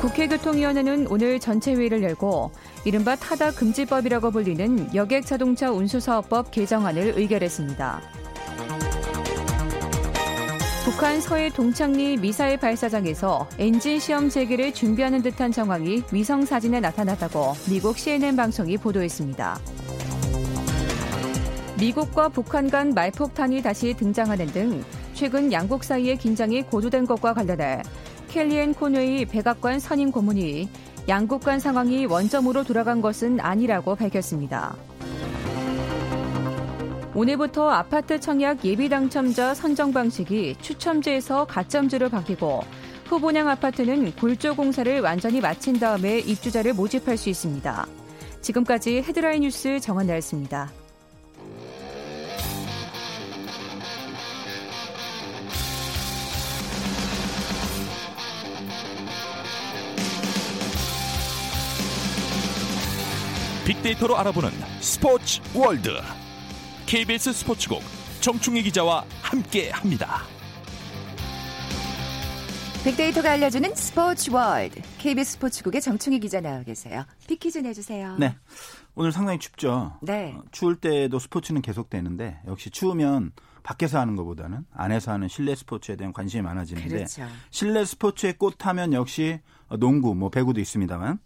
국회교통위원회는 0.00 1.08
오늘 1.10 1.38
전체 1.38 1.74
회의를 1.74 2.02
열고 2.02 2.52
이른바 2.86 3.14
타다 3.14 3.50
금지법이라고 3.50 4.30
불리는 4.30 4.94
여객 4.94 5.26
자동차 5.26 5.70
운수사업법 5.70 6.50
개정안을 6.50 7.12
의결했습니다. 7.18 8.19
북한 10.90 11.20
서해 11.20 11.48
동창리 11.50 12.16
미사일 12.16 12.56
발사장에서 12.56 13.48
엔진 13.58 14.00
시험 14.00 14.28
재개를 14.28 14.74
준비하는 14.74 15.22
듯한 15.22 15.52
정황이 15.52 16.02
위성 16.10 16.44
사진에 16.44 16.80
나타났다고 16.80 17.52
미국 17.70 17.96
CNN 17.96 18.34
방송이 18.34 18.76
보도했습니다. 18.76 19.60
미국과 21.78 22.30
북한 22.30 22.68
간 22.68 22.92
말폭탄이 22.92 23.62
다시 23.62 23.94
등장하는 23.94 24.46
등 24.48 24.84
최근 25.14 25.52
양국 25.52 25.84
사이의 25.84 26.18
긴장이 26.18 26.62
고조된 26.62 27.06
것과 27.06 27.34
관련해 27.34 27.82
켈리앤 28.28 28.74
코웨이 28.74 29.26
백악관 29.26 29.78
선임 29.78 30.10
고문이 30.10 30.68
양국 31.08 31.44
간 31.44 31.60
상황이 31.60 32.04
원점으로 32.06 32.64
돌아간 32.64 33.00
것은 33.00 33.38
아니라고 33.38 33.94
밝혔습니다. 33.94 34.76
오늘부터 37.12 37.68
아파트 37.68 38.20
청약 38.20 38.64
예비 38.64 38.88
당첨자 38.88 39.52
선정 39.52 39.92
방식이 39.92 40.54
추첨제에서 40.60 41.44
가점제로 41.44 42.08
바뀌고 42.08 42.62
후보냥 43.06 43.48
아파트는 43.48 44.12
골조 44.14 44.54
공사를 44.54 45.00
완전히 45.00 45.40
마친 45.40 45.80
다음에 45.80 46.20
입주자를 46.20 46.72
모집할 46.72 47.16
수 47.16 47.28
있습니다. 47.28 47.86
지금까지 48.40 49.02
헤드라인 49.02 49.42
뉴스 49.42 49.80
정한나였습니다. 49.80 50.70
빅데이터로 63.66 64.16
알아보는 64.16 64.50
스포츠 64.80 65.40
월드 65.54 65.90
KBS 66.90 67.32
스포츠국 67.32 67.82
정충희 68.20 68.64
기자와 68.64 69.04
함께합니다. 69.22 70.22
빅데이터가 72.82 73.30
알려주는 73.30 73.76
스포츠 73.76 74.28
월드. 74.32 74.80
KBS 74.98 75.34
스포츠국의 75.34 75.82
정충희 75.82 76.18
기자 76.18 76.40
나와 76.40 76.64
계세요. 76.64 77.04
빅퀴즈 77.28 77.58
내주세요. 77.58 78.16
네. 78.18 78.34
오늘 78.96 79.12
상당히 79.12 79.38
춥죠. 79.38 79.98
네. 80.02 80.34
어, 80.36 80.42
추울 80.50 80.74
때도 80.74 81.20
스포츠는 81.20 81.62
계속되는데 81.62 82.40
역시 82.48 82.70
추우면 82.70 83.34
밖에서 83.62 84.00
하는 84.00 84.16
것보다는 84.16 84.66
안에서 84.72 85.12
하는 85.12 85.28
실내 85.28 85.54
스포츠에 85.54 85.94
대한 85.94 86.12
관심이 86.12 86.42
많아지는데 86.42 86.88
그렇죠. 86.88 87.22
실내 87.50 87.84
스포츠의 87.84 88.36
꽃하면 88.36 88.94
역시 88.94 89.38
농구, 89.78 90.16
뭐 90.16 90.28
배구도 90.28 90.60
있습니다만 90.60 91.20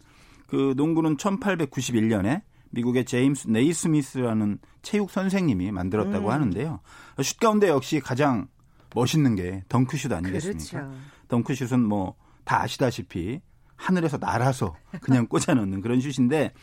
그 0.45 0.75
농구는 0.77 1.17
1891년에 1.17 2.43
미국의 2.75 3.05
제임스 3.05 3.47
네이스미스라는 3.47 4.59
체육 4.81 5.09
선생님이 5.09 5.71
만들었다고 5.71 6.27
음. 6.27 6.31
하는데요. 6.31 6.79
슛 7.23 7.39
가운데 7.39 7.69
역시 7.69 7.99
가장 7.99 8.47
멋있는 8.93 9.35
게 9.35 9.63
덩크슛 9.69 10.11
아니겠습니까? 10.11 10.69
그렇죠. 10.87 10.97
덩크슛은 11.29 11.81
뭐 11.81 12.15
다 12.45 12.61
아시다시피 12.61 13.41
하늘에서 13.75 14.17
날아서 14.19 14.75
그냥 15.01 15.25
꽂아넣는 15.25 15.81
그런 15.81 15.99
슛인데 15.99 16.53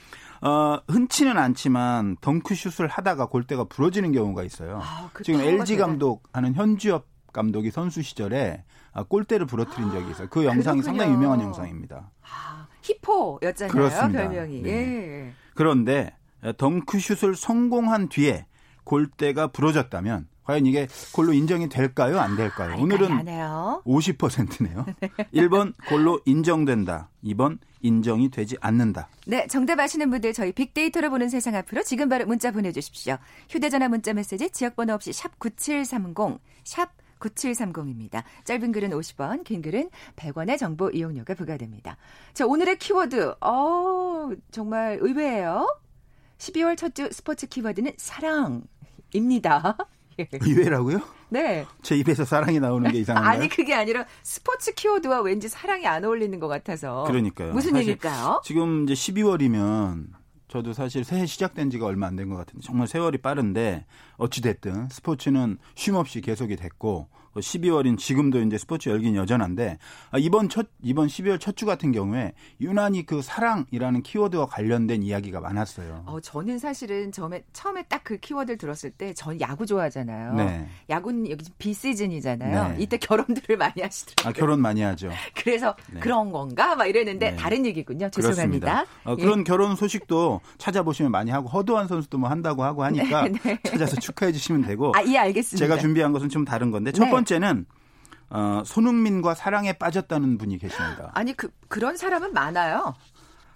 어, 0.40 0.78
흔치는 0.88 1.36
않지만 1.36 2.16
덩크슛을 2.20 2.86
하다가 2.86 3.26
골대가 3.26 3.64
부러지는 3.64 4.12
경우가 4.12 4.44
있어요. 4.44 4.78
아, 4.80 5.10
그 5.12 5.24
지금 5.24 5.40
LG 5.40 5.74
대단- 5.74 5.88
감독 5.88 6.22
하는 6.32 6.54
현주엽 6.54 7.08
감독이 7.32 7.72
선수 7.72 8.00
시절에 8.02 8.62
아, 8.92 9.02
골대를 9.02 9.46
부러뜨린 9.46 9.90
적이 9.90 10.10
있어요. 10.12 10.28
그 10.30 10.44
영상이 10.44 10.80
그렇군요. 10.80 10.82
상당히 10.82 11.12
유명한 11.14 11.40
영상입니다. 11.40 12.10
아, 12.22 12.68
히포였잖아요. 12.82 13.72
그렇습니다. 13.72 14.18
별명이. 14.28 14.62
네. 14.62 14.70
예. 14.70 15.32
그런데 15.54 16.14
덩크슛을 16.58 17.36
성공한 17.36 18.08
뒤에 18.08 18.46
골대가 18.84 19.48
부러졌다면 19.48 20.28
과연 20.44 20.66
이게 20.66 20.88
골로 21.12 21.32
인정이 21.32 21.68
될까요? 21.68 22.18
안 22.18 22.36
될까요? 22.36 22.76
오늘은 22.80 23.12
하네요. 23.12 23.82
50%네요. 23.86 24.86
1번 25.32 25.72
골로 25.88 26.20
인정된다. 26.24 27.10
2번 27.24 27.58
인정이 27.80 28.28
되지 28.28 28.56
않는다. 28.60 29.08
네, 29.26 29.46
정답 29.46 29.78
아시는 29.78 30.10
분들 30.10 30.32
저희 30.32 30.50
빅데이터로 30.50 31.10
보는 31.10 31.28
세상 31.28 31.54
앞으로 31.54 31.84
지금 31.84 32.08
바로 32.08 32.26
문자 32.26 32.50
보내주십시오. 32.50 33.18
휴대전화 33.50 33.88
문자 33.88 34.12
메시지 34.12 34.50
지역번호 34.50 34.94
없이 34.94 35.12
샵 35.12 35.38
9730, 35.38 36.40
샵 36.64 36.90
9730입니다. 37.22 38.22
짧은 38.44 38.72
글은 38.72 38.90
50원, 38.90 39.44
긴 39.44 39.62
글은 39.62 39.90
100원의 40.16 40.58
정보 40.58 40.90
이용료가 40.90 41.34
부과됩니다. 41.34 41.96
자, 42.34 42.46
오늘의 42.46 42.78
키워드, 42.78 43.34
어 43.40 44.30
정말 44.50 44.98
의외예요. 45.00 45.66
12월 46.38 46.76
첫 46.76 46.94
주 46.94 47.08
스포츠 47.12 47.46
키워드는 47.46 47.92
사랑입니다. 47.96 49.76
의외라고요? 50.42 51.00
네. 51.30 51.64
제 51.82 51.96
입에서 51.96 52.24
사랑이 52.26 52.60
나오는 52.60 52.90
게 52.92 52.98
이상한가요? 52.98 53.32
아니 53.38 53.48
그게 53.48 53.74
아니라 53.74 54.04
스포츠 54.22 54.74
키워드와 54.74 55.22
왠지 55.22 55.48
사랑이 55.48 55.86
안 55.86 56.04
어울리는 56.04 56.38
것 56.38 56.48
같아서. 56.48 57.04
그러니까요. 57.04 57.52
무슨 57.54 57.76
얘기일까요? 57.76 58.42
지금 58.44 58.84
이제 58.84 58.92
12월이면 58.92 60.08
저도 60.52 60.74
사실 60.74 61.02
새해 61.02 61.24
시작된 61.24 61.70
지가 61.70 61.86
얼마 61.86 62.06
안 62.08 62.14
된 62.16 62.28
것 62.28 62.36
같은데 62.36 62.60
정말 62.62 62.86
세월이 62.86 63.18
빠른데 63.18 63.86
어찌 64.18 64.42
됐든 64.42 64.90
스포츠는 64.90 65.56
쉼 65.74 65.94
없이 65.96 66.20
계속이 66.20 66.56
됐고 66.56 67.08
12월인 67.40 67.96
지금도 67.98 68.40
이제 68.42 68.58
스포츠 68.58 68.88
열긴 68.88 69.14
여전한데 69.16 69.78
아, 70.10 70.18
이번 70.18 70.48
첫 70.48 70.66
이번 70.82 71.06
12월 71.08 71.40
첫 71.40 71.52
주 71.56 71.66
같은 71.66 71.92
경우에 71.92 72.32
유난히 72.60 73.04
그 73.06 73.20
사랑이라는 73.22 74.02
키워드와 74.02 74.46
관련된 74.46 75.02
이야기가 75.02 75.38
많았어요. 75.40 76.02
어, 76.06 76.18
저는 76.20 76.58
사실은 76.58 77.12
처음에, 77.12 77.44
처음에 77.52 77.82
딱 77.84 78.02
그 78.04 78.16
키워드를 78.18 78.58
들었을 78.58 78.90
때 78.90 79.12
전 79.14 79.40
야구 79.40 79.64
좋아하잖아요. 79.66 80.34
네. 80.34 80.66
야구는 80.90 81.30
여기 81.30 81.44
비시즌이잖아요. 81.58 82.68
네. 82.70 82.76
이때 82.82 82.96
결혼들을 82.96 83.56
많이 83.56 83.80
하시더라고요. 83.82 84.28
아, 84.28 84.32
결혼 84.32 84.60
많이 84.60 84.80
하죠. 84.82 85.10
그래서 85.36 85.76
네. 85.92 86.00
그런 86.00 86.32
건가? 86.32 86.74
막 86.74 86.86
이랬는데 86.86 87.30
네. 87.32 87.36
다른 87.36 87.64
얘기군요. 87.66 88.08
죄송합니다. 88.10 88.84
어, 89.04 89.14
예. 89.18 89.22
그런 89.22 89.44
결혼 89.44 89.76
소식도 89.76 90.40
찾아보시면 90.58 91.12
많이 91.12 91.30
하고 91.30 91.48
허도한 91.48 91.86
선수도 91.88 92.18
뭐 92.18 92.28
한다고 92.28 92.64
하고 92.64 92.82
하니까 92.84 93.28
네. 93.44 93.58
찾아서 93.64 93.96
축하해 93.96 94.32
주시면 94.32 94.62
되고 94.62 94.92
아, 94.96 95.04
예, 95.06 95.18
알겠습니다. 95.18 95.64
제가 95.64 95.78
준비한 95.80 96.12
것은 96.12 96.28
좀 96.28 96.44
다른 96.44 96.70
건데 96.70 96.90
첫 96.92 97.04
네. 97.04 97.10
번째는 97.22 97.66
어, 98.30 98.62
손흥민과 98.64 99.34
사랑에 99.34 99.74
빠졌다는 99.74 100.38
분이 100.38 100.58
계십니다. 100.58 101.10
아니, 101.14 101.34
그, 101.34 101.50
그런 101.68 101.96
사람은 101.96 102.32
많아요. 102.32 102.94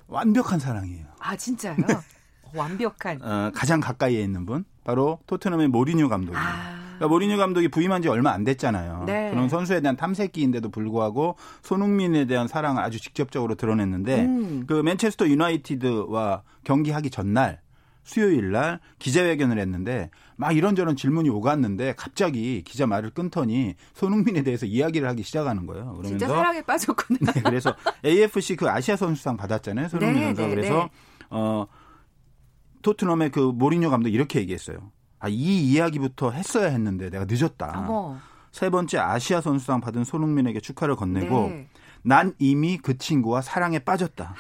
완벽한 0.07 0.59
사랑이에요. 0.59 1.07
아, 1.19 1.37
진짜요? 1.37 1.77
완벽한. 2.55 3.23
어, 3.23 3.51
가장 3.55 3.81
가까이에 3.81 4.23
있는 4.23 4.47
분 4.47 4.65
바로 4.85 5.19
토트넘의 5.27 5.69
모리뉴 5.69 6.09
감독입니다. 6.09 6.49
아. 6.49 6.77
그러니까 6.97 7.09
모리뉴 7.09 7.37
감독이 7.37 7.69
부임한 7.69 8.03
지 8.03 8.09
얼마 8.09 8.31
안 8.33 8.45
됐잖아요. 8.45 9.05
네. 9.07 9.31
그런 9.31 9.49
선수에 9.49 9.81
대한 9.81 9.97
탐색기인데도 9.97 10.71
불구하고 10.71 11.37
손흥민에 11.63 12.27
대한 12.27 12.49
사랑을 12.49 12.83
아주 12.83 13.01
직접적으로 13.01 13.55
드러냈는데 13.55 14.25
음. 14.25 14.65
그 14.67 14.75
맨체스터 14.75 15.29
유나이티드와 15.29 16.43
경기하기 16.65 17.11
전날 17.11 17.61
수요일 18.03 18.53
날 18.53 18.81
기자회견을 18.99 19.59
했는데 19.59 20.11
막 20.37 20.57
이런저런 20.57 20.97
질문이 20.97 21.31
오갔는데 21.31 21.95
갑자기 21.97 22.63
기자 22.63 22.87
말을 22.87 23.11
끊더니 23.11 23.75
손흥민에 23.95 24.43
대해서 24.43 24.67
이야기를 24.67 25.09
하기 25.09 25.23
시작하는 25.23 25.67
거예요. 25.67 25.85
그러면서 25.85 26.09
진짜 26.09 26.29
사랑에 26.29 26.63
빠졌구나. 26.63 27.33
네, 27.33 27.43
그래서 27.43 27.75
AFC 28.05 28.57
그 28.57 28.69
아시아 28.69 28.97
선수상 28.97 29.37
받았잖아요. 29.37 29.89
손흥민 29.89 30.15
네, 30.15 30.25
선수가 30.27 30.47
네, 30.49 30.55
그래서 30.55 30.75
네. 30.75 30.89
어 31.31 31.67
토트넘의 32.83 33.31
그 33.31 33.41
모리뉴 33.41 33.91
감독 33.91 34.11
이렇게 34.11 34.39
얘기했어요. 34.41 34.93
아, 35.19 35.29
이 35.29 35.73
이야기부터 35.73 36.31
했어야 36.31 36.69
했는데 36.69 37.11
내가 37.11 37.25
늦었다. 37.29 37.73
어머. 37.89 38.19
세 38.53 38.71
번째 38.71 38.99
아시아 38.99 39.41
선수상 39.41 39.81
받은 39.81 40.05
손흥민에게 40.05 40.61
축하를 40.61 40.97
건네고 40.97 41.49
네. 41.49 41.69
난 42.03 42.35
이미 42.39 42.79
그 42.79 42.97
친구와 42.97 43.43
사랑에 43.43 43.79
빠졌다. 43.81 44.35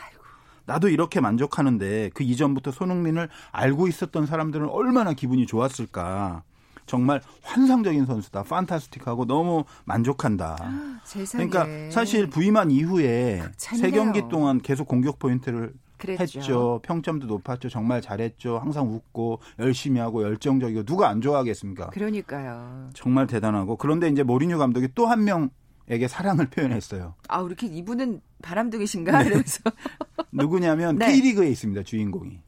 나도 0.66 0.88
이렇게 0.88 1.20
만족하는데 1.20 2.11
그 2.14 2.22
이전부터 2.24 2.72
손흥민을 2.72 3.29
알고 3.52 3.88
있었던 3.88 4.26
사람들은 4.26 4.68
얼마나 4.68 5.12
기분이 5.12 5.46
좋았을까. 5.46 6.42
정말 6.87 7.20
환상적인 7.42 8.07
선수다. 8.07 8.44
판타스틱하고 8.44 9.24
너무 9.26 9.64
만족한다. 9.87 10.57
세상에. 11.05 11.48
그러니까 11.48 11.90
사실 11.90 12.29
부임한 12.29 12.70
이후에. 12.70 13.42
세 13.57 13.90
경기 13.90 14.22
동안 14.29 14.61
계속 14.61 14.87
공격 14.87 15.18
포인트를 15.18 15.72
그랬죠. 15.98 16.22
했죠. 16.38 16.81
평점도 16.85 17.26
높았죠. 17.26 17.70
정말 17.70 18.00
잘했죠. 18.02 18.59
항상 18.59 18.92
웃고 18.92 19.40
열심히 19.59 19.98
하고 19.98 20.22
열정적이고 20.22 20.85
누가 20.85 21.09
안 21.09 21.20
좋아하겠습니까? 21.20 21.88
그러니까요. 21.90 22.90
정말 22.94 23.26
대단하고 23.26 23.76
그런데 23.76 24.09
이제 24.09 24.22
모리뉴 24.22 24.59
감독이 24.59 24.88
또 24.94 25.07
한 25.07 25.24
명 25.24 25.50
에게 25.88 26.09
사랑을 26.09 26.46
표현했어요. 26.51 27.14
아, 27.29 27.40
이렇게 27.42 27.66
이분은 27.66 28.20
바람둥이신가? 28.42 29.22
이러면서. 29.22 29.61
누구냐면 30.33 30.96
네. 30.99 31.12
K리그에 31.12 31.49
있습니다. 31.51 31.83
주인공이. 31.85 32.40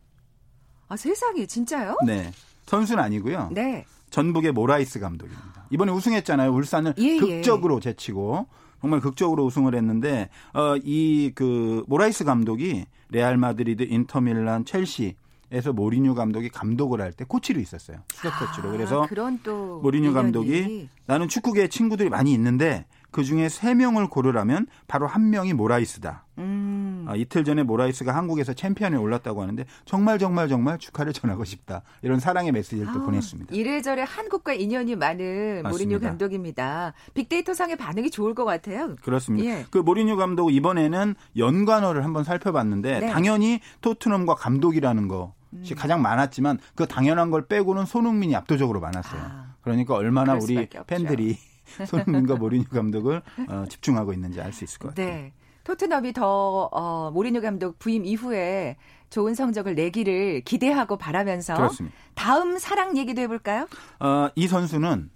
아, 0.89 0.97
세상에, 0.97 1.47
진짜요? 1.47 1.97
네. 2.07 2.33
선수는 2.67 3.03
아니고요. 3.03 3.51
네. 3.53 3.85
전북의 4.11 4.53
모라이스 4.53 5.01
감독입니다. 5.01 5.67
이번에 5.71 5.93
우승했잖아요. 5.93 6.51
울산을 6.53 6.95
예, 6.99 7.05
예. 7.05 7.19
극적으로 7.19 7.79
제치고 7.79 8.47
정말 8.81 9.01
극적으로 9.01 9.45
우승을 9.45 9.75
했는데 9.75 10.31
어, 10.55 10.77
이 10.83 11.31
그 11.35 11.85
모라이스 11.89 12.25
감독이 12.25 12.87
레알 13.11 13.37
마드리드, 13.37 13.83
인터밀란, 13.85 14.65
첼시 14.65 15.17
에서 15.51 15.73
모리뉴 15.73 16.15
감독이 16.15 16.51
감독을 16.51 17.01
할 17.01 17.13
때 17.15 17.25
코치로 17.27 17.59
있었어요. 17.61 17.99
수석 18.13 18.33
코치로. 18.39 18.71
그래서 18.71 19.05
아, 19.05 19.07
그런 19.07 19.41
또 19.43 19.81
모리뉴 19.81 20.11
인연이. 20.11 20.15
감독이 20.15 20.89
나는 21.07 21.27
축구계 21.29 21.69
친구들이 21.69 22.11
많이 22.11 22.33
있는데 22.35 22.85
그 23.11 23.25
중에 23.25 23.49
세 23.49 23.75
명을 23.75 24.09
고르라면 24.09 24.67
바로 24.87 25.07
한 25.07 25.31
명이 25.31 25.55
모라이스다. 25.55 26.25
음. 26.39 27.05
아, 27.09 27.17
이틀 27.17 27.43
전에 27.43 27.63
모라이스가 27.63 28.15
한국에서 28.15 28.53
챔피언에 28.53 28.97
올랐다고 28.97 29.43
하는데 29.43 29.65
정말 29.87 30.19
정말 30.19 30.49
정말 30.49 30.79
축하를 30.79 31.13
전하고 31.13 31.45
싶다. 31.45 31.83
이런 32.03 32.21
사랑의 32.21 32.53
메시지를 32.53 32.93
또 32.93 33.01
아, 33.01 33.05
보냈습니다. 33.05 33.55
이래저래 33.55 34.05
한국과 34.07 34.53
인연이 34.53 34.95
많은 34.95 35.63
맞습니다. 35.63 35.69
모리뉴 35.71 36.01
감독입니다. 36.01 36.93
빅데이터 37.15 37.55
상의 37.55 37.77
반응이 37.77 38.11
좋을 38.11 38.35
것 38.35 38.45
같아요. 38.45 38.95
그렇습니다. 39.03 39.49
예. 39.49 39.65
그 39.71 39.79
모리뉴 39.79 40.17
감독 40.17 40.53
이번에는 40.53 41.15
연관어를 41.37 42.05
한번 42.05 42.25
살펴봤는데 42.25 43.01
네. 43.01 43.07
당연히 43.09 43.61
토트넘과 43.81 44.35
감독이라는 44.35 45.09
것이 45.09 45.75
가장 45.75 46.03
많았지만 46.03 46.59
그 46.75 46.87
당연한 46.87 47.31
걸 47.31 47.47
빼고는 47.47 47.87
손흥민이 47.87 48.37
압도적으로 48.37 48.81
많았어요. 48.81 49.21
아, 49.21 49.55
그러니까 49.63 49.95
얼마나 49.95 50.35
우리. 50.35 50.69
팬들이 50.87 51.39
손흥민과 51.87 52.37
모리뉴 52.37 52.65
감독을 52.69 53.23
어, 53.49 53.65
집중하고 53.69 54.13
있는지 54.13 54.41
알 54.41 54.53
수 54.53 54.65
있을 54.65 54.79
것 54.79 54.89
같아요. 54.89 55.07
네. 55.07 55.33
토트넘이 55.65 56.13
더 56.15 56.69
어, 56.73 57.11
모리뉴 57.13 57.41
감독 57.43 57.79
부임 57.79 58.05
이후에 58.07 58.77
좋은 59.11 59.35
성적을 59.35 59.75
내기를 59.75 60.41
기대하고 60.43 60.97
바라면서 60.97 61.55
그렇습니다. 61.55 61.97
다음 62.15 62.59
사랑 62.59 62.97
얘기도 62.97 63.21
해볼까요? 63.23 63.67
어, 64.01 64.29
이 64.35 64.49
선수는 64.49 65.11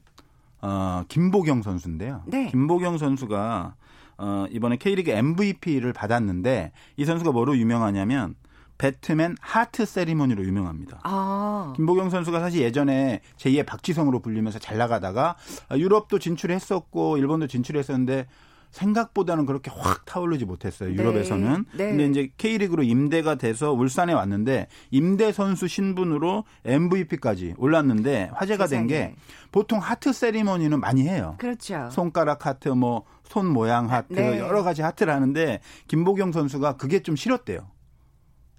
어, 0.61 1.03
김보경 1.09 1.63
선수인데요. 1.63 2.23
네. 2.27 2.49
김보경 2.51 2.99
선수가 2.99 3.75
어, 4.19 4.47
이번에 4.51 4.77
K리그 4.77 5.11
MVP를 5.11 5.93
받았는데 5.93 6.73
이 6.97 7.05
선수가 7.05 7.33
뭐로 7.33 7.57
유명하냐면 7.57 8.35
배트맨 8.83 9.37
하트 9.41 9.87
세리머니로 9.87 10.45
유명합니다. 10.45 10.99
아, 11.05 11.73
김보경 11.77 12.11
선수가 12.11 12.41
사실 12.41 12.63
예전에 12.63 13.21
제2의 13.37 13.65
박지성으로 13.65 14.19
불리면서 14.19 14.59
잘 14.59 14.77
나가다가 14.77 15.37
유럽도 15.77 16.19
진출했었고 16.19 17.17
일본도 17.17 17.47
진출했었는데 17.47 18.27
생각보다는 18.73 19.47
그렇게 19.47 19.71
확 19.73 20.05
타오르지 20.05 20.47
못했어요. 20.47 20.89
네. 20.89 20.97
유럽에서는. 20.97 21.65
네. 21.77 21.91
근데 21.91 22.07
이제 22.07 22.33
K리그로 22.39 22.83
임대가 22.83 23.37
돼서 23.37 23.73
울산에 23.73 24.15
왔는데 24.15 24.67
임대 24.91 25.31
선수 25.31 25.69
신분으로 25.69 26.43
MVP까지 26.65 27.55
올랐는데 27.59 28.31
화제가 28.33 28.67
된 28.67 28.89
게. 28.89 29.15
보통 29.53 29.79
하트 29.79 30.13
세리머니는 30.13 30.81
많이 30.81 31.07
해요. 31.07 31.37
그렇죠. 31.39 31.89
손가락 31.93 32.47
하트, 32.47 32.69
뭐 32.71 33.05
손 33.33 33.47
모양 33.47 33.91
하트, 33.91 34.13
네. 34.13 34.39
여러 34.39 34.63
가지 34.63 34.83
하트를 34.83 35.15
하는데 35.15 35.61
김보경 35.89 36.33
선수가 36.33 36.77
그게 36.77 37.01
좀 37.01 37.17
싫었대요. 37.17 37.67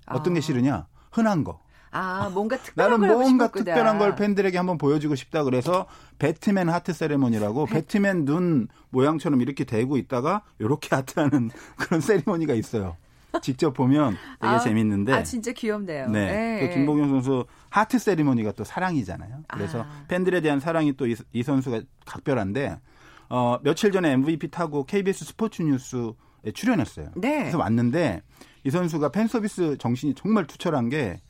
어떤 0.08 0.34
아. 0.34 0.36
게 0.36 0.42
싫으냐? 0.42 0.88
흔한 1.12 1.44
거. 1.44 1.60
아, 1.92 2.30
뭔가 2.34 2.58
특별한 2.58 3.02
나는 3.02 3.16
뭔가. 3.16 3.52
특별한 3.52 4.00
걸 4.00 4.16
팬들에게 4.16 4.58
한번 4.58 4.80
보여주고 4.80 5.14
싶다 5.16 5.44
그래서 5.44 5.86
배트맨 6.18 6.68
하트 6.70 6.92
세레모니라고 6.92 7.68
배트맨 7.68 8.26
눈 8.26 8.68
모양처럼 8.90 9.42
이렇게 9.42 9.64
대고 9.64 9.98
있다가 9.98 10.42
이렇게 10.58 10.96
하트하는 10.96 11.52
그런 11.78 12.02
세리머니가 12.02 12.56
있어요. 12.56 12.98
직접 13.42 13.74
보면 13.74 14.16
되게 14.40 14.54
아, 14.54 14.60
재밌는데. 14.60 15.14
아, 15.14 15.24
진짜 15.24 15.52
귀엽네요. 15.52 16.08
네. 16.10 16.32
네. 16.32 16.68
그 16.68 16.74
김봉영 16.74 17.10
선수 17.10 17.46
하트 17.70 17.98
세리머니가 17.98 18.52
또 18.54 18.64
사랑이잖아요. 18.64 19.44
그래서 19.48 19.82
아. 19.84 20.06
팬들에 20.08 20.42
대한 20.42 20.60
사랑이 20.60 20.94
또이 20.94 21.16
선수가 21.44 21.82
각별한데 22.06 22.80
어, 23.30 23.58
며칠 23.64 23.92
전에 23.92 24.12
MVP 24.12 24.50
타고 24.50 24.84
KBS 24.86 25.26
스포츠 25.26 25.62
뉴스에 25.64 26.52
출연했어요. 26.54 27.10
네. 27.16 27.40
그래서 27.40 27.58
왔는데 27.58 28.22
이 28.64 28.70
선수가 28.70 29.10
팬 29.10 29.28
서비스 29.28 29.78
정신이 29.78 30.16
정말 30.16 30.48
투철한 30.48 30.90
게 30.90 31.22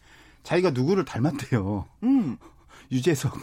자기가 0.43 0.71
누구를 0.71 1.05
닮았대요. 1.05 1.85
음. 2.03 2.37
유재석 2.91 3.33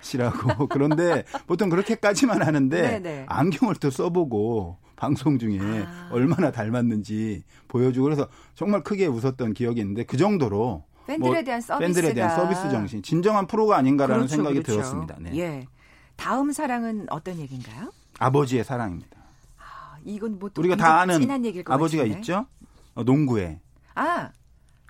씨라고. 0.00 0.66
그런데 0.68 1.24
보통 1.46 1.68
그렇게까지만 1.68 2.42
하는데 2.42 2.82
네네. 3.00 3.26
안경을 3.28 3.76
또 3.76 3.90
써보고 3.90 4.78
방송 4.96 5.38
중에 5.38 5.58
아. 5.60 6.08
얼마나 6.12 6.52
닮았는지 6.52 7.42
보여주고 7.68 8.04
그래서 8.04 8.28
정말 8.54 8.82
크게 8.82 9.06
웃었던 9.06 9.54
기억이 9.54 9.80
있는데 9.80 10.04
그 10.04 10.16
정도로 10.16 10.84
팬들에 11.06 11.32
뭐 11.32 11.42
대한 11.42 11.60
서비스가 11.60 11.78
팬들에 11.78 12.14
대한 12.14 12.36
서비스 12.36 12.70
정신 12.70 13.02
진정한 13.02 13.46
프로가 13.48 13.76
아닌가라는 13.76 14.20
그렇죠, 14.26 14.36
생각이 14.36 14.54
그렇죠. 14.62 14.72
들었습니다. 14.72 15.16
네. 15.18 15.36
예. 15.36 15.66
다음 16.14 16.52
사랑은 16.52 17.06
어떤 17.10 17.38
얘기인가요? 17.40 17.90
아버지의 18.20 18.62
사랑입니다. 18.62 19.18
아, 19.58 19.96
이건 20.04 20.38
뭐또 20.38 20.60
우리가 20.60 20.76
다 20.76 21.00
아는 21.00 21.20
진한 21.20 21.44
얘기일 21.44 21.64
것 21.64 21.72
아버지가. 21.72 22.04
있죠. 22.04 22.46
어, 22.94 23.02
농구에 23.02 23.60
아, 23.94 24.30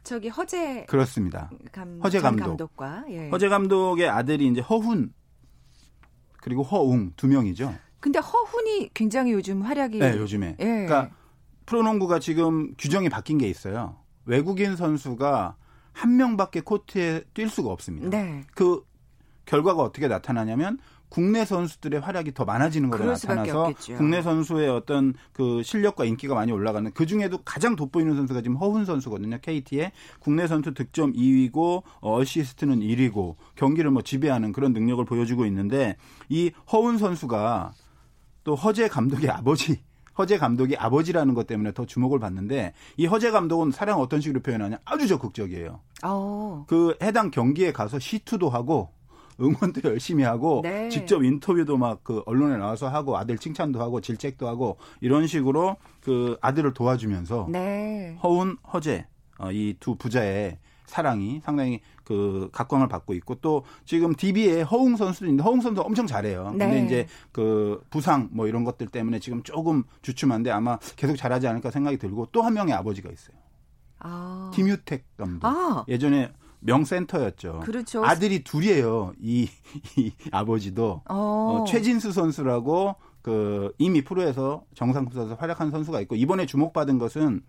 저기 0.02 0.28
허재 0.28 0.86
그렇습니다. 0.88 1.50
감, 1.70 2.00
허재 2.02 2.20
전 2.20 2.36
감독. 2.36 2.44
감독 2.44 2.76
과 2.76 3.04
예. 3.08 3.28
허재 3.30 3.48
감독의 3.48 4.08
아들이 4.08 4.48
이제 4.48 4.60
허훈 4.60 5.12
그리고 6.40 6.62
허웅 6.62 7.12
두 7.16 7.28
명이죠. 7.28 7.74
근데 8.00 8.18
허훈이 8.18 8.90
굉장히 8.94 9.32
요즘 9.32 9.62
활약이 9.62 9.98
네, 9.98 10.16
요즘에. 10.16 10.56
예. 10.58 10.64
그러니까 10.64 11.10
프로농구가 11.66 12.18
지금 12.18 12.74
규정이 12.76 13.08
바뀐 13.08 13.38
게 13.38 13.48
있어요. 13.48 13.96
외국인 14.24 14.74
선수가 14.76 15.56
한 15.92 16.16
명밖에 16.16 16.60
코트에 16.62 17.22
뛸 17.34 17.48
수가 17.48 17.70
없습니다. 17.70 18.08
네. 18.10 18.44
그 18.54 18.84
결과가 19.44 19.82
어떻게 19.82 20.08
나타나냐면 20.08 20.78
국내 21.12 21.44
선수들의 21.44 22.00
활약이 22.00 22.32
더 22.32 22.46
많아지는 22.46 22.88
수밖에 23.16 23.52
나타나서 23.52 23.62
없겠죠. 23.64 23.96
국내 23.96 24.22
선수의 24.22 24.70
어떤 24.70 25.12
그 25.34 25.62
실력과 25.62 26.06
인기가 26.06 26.34
많이 26.34 26.52
올라가는 26.52 26.90
그 26.94 27.04
중에도 27.04 27.36
가장 27.44 27.76
돋보이는 27.76 28.16
선수가 28.16 28.40
지금 28.40 28.56
허훈 28.56 28.86
선수거든요. 28.86 29.36
KT의 29.42 29.92
국내 30.20 30.46
선수 30.46 30.72
득점 30.72 31.12
2위고 31.12 31.82
어, 32.00 32.18
어시스트는 32.18 32.80
1위고 32.80 33.36
경기를 33.56 33.90
뭐 33.90 34.00
지배하는 34.00 34.52
그런 34.52 34.72
능력을 34.72 35.04
보여주고 35.04 35.44
있는데 35.44 35.98
이 36.30 36.50
허훈 36.72 36.96
선수가 36.96 37.74
또 38.44 38.54
허재 38.54 38.88
감독의 38.88 39.28
아버지 39.28 39.82
허재 40.16 40.38
감독이 40.38 40.78
아버지라는 40.78 41.34
것 41.34 41.46
때문에 41.46 41.72
더 41.72 41.84
주목을 41.84 42.20
받는데 42.20 42.72
이 42.96 43.04
허재 43.04 43.32
감독은 43.32 43.70
사랑 43.70 44.00
어떤 44.00 44.22
식으로 44.22 44.40
표현하냐 44.40 44.78
아주 44.86 45.06
적극적이에요. 45.08 45.78
어. 46.04 46.64
그 46.68 46.96
해당 47.02 47.30
경기에 47.30 47.72
가서 47.72 47.98
시투도 47.98 48.48
하고 48.48 48.88
응원도 49.40 49.80
열심히 49.88 50.24
하고 50.24 50.60
네. 50.62 50.88
직접 50.88 51.22
인터뷰도 51.22 51.76
막 51.76 52.02
그 52.02 52.22
언론에 52.26 52.56
나와서 52.56 52.88
하고 52.88 53.16
아들 53.16 53.38
칭찬도 53.38 53.80
하고 53.80 54.00
질책도 54.00 54.48
하고 54.48 54.76
이런 55.00 55.26
식으로 55.26 55.76
그 56.00 56.36
아들을 56.40 56.74
도와주면서 56.74 57.48
네. 57.50 58.18
허운 58.22 58.56
허재 58.72 59.06
어, 59.38 59.52
이두 59.52 59.96
부자의 59.96 60.58
사랑이 60.86 61.40
상당히 61.44 61.80
그 62.04 62.50
각광을 62.52 62.88
받고 62.88 63.14
있고 63.14 63.36
또 63.36 63.64
지금 63.84 64.14
DB에 64.14 64.62
허웅 64.62 64.96
선수도 64.96 65.26
있는데 65.26 65.42
허웅 65.44 65.60
선수 65.60 65.80
엄청 65.80 66.06
잘해요. 66.06 66.46
근데 66.50 66.66
네. 66.66 66.84
이제 66.84 67.06
그 67.30 67.80
부상 67.88 68.28
뭐 68.32 68.46
이런 68.48 68.64
것들 68.64 68.88
때문에 68.88 69.18
지금 69.18 69.42
조금 69.42 69.84
주춤한데 70.02 70.50
아마 70.50 70.78
계속 70.96 71.16
잘하지 71.16 71.46
않을까 71.46 71.70
생각이 71.70 71.98
들고 71.98 72.28
또 72.32 72.42
한 72.42 72.54
명의 72.54 72.74
아버지가 72.74 73.10
있어요. 73.10 73.36
아. 74.00 74.50
김유택 74.54 75.16
감독. 75.16 75.46
아. 75.46 75.84
예전에 75.88 76.32
명센터였죠. 76.62 77.60
그렇죠. 77.64 78.04
아들이 78.04 78.42
둘이에요. 78.44 79.12
이, 79.20 79.48
이 79.96 80.12
아버지도 80.30 81.02
어. 81.08 81.14
어, 81.14 81.64
최진수 81.66 82.12
선수라고 82.12 82.96
그 83.20 83.72
이미 83.78 84.02
프로에서 84.02 84.64
정상급 84.74 85.14
선수 85.14 85.34
활약한 85.38 85.70
선수가 85.70 86.00
있고 86.02 86.16
이번에 86.16 86.46
주목받은 86.46 86.98
것은 86.98 87.42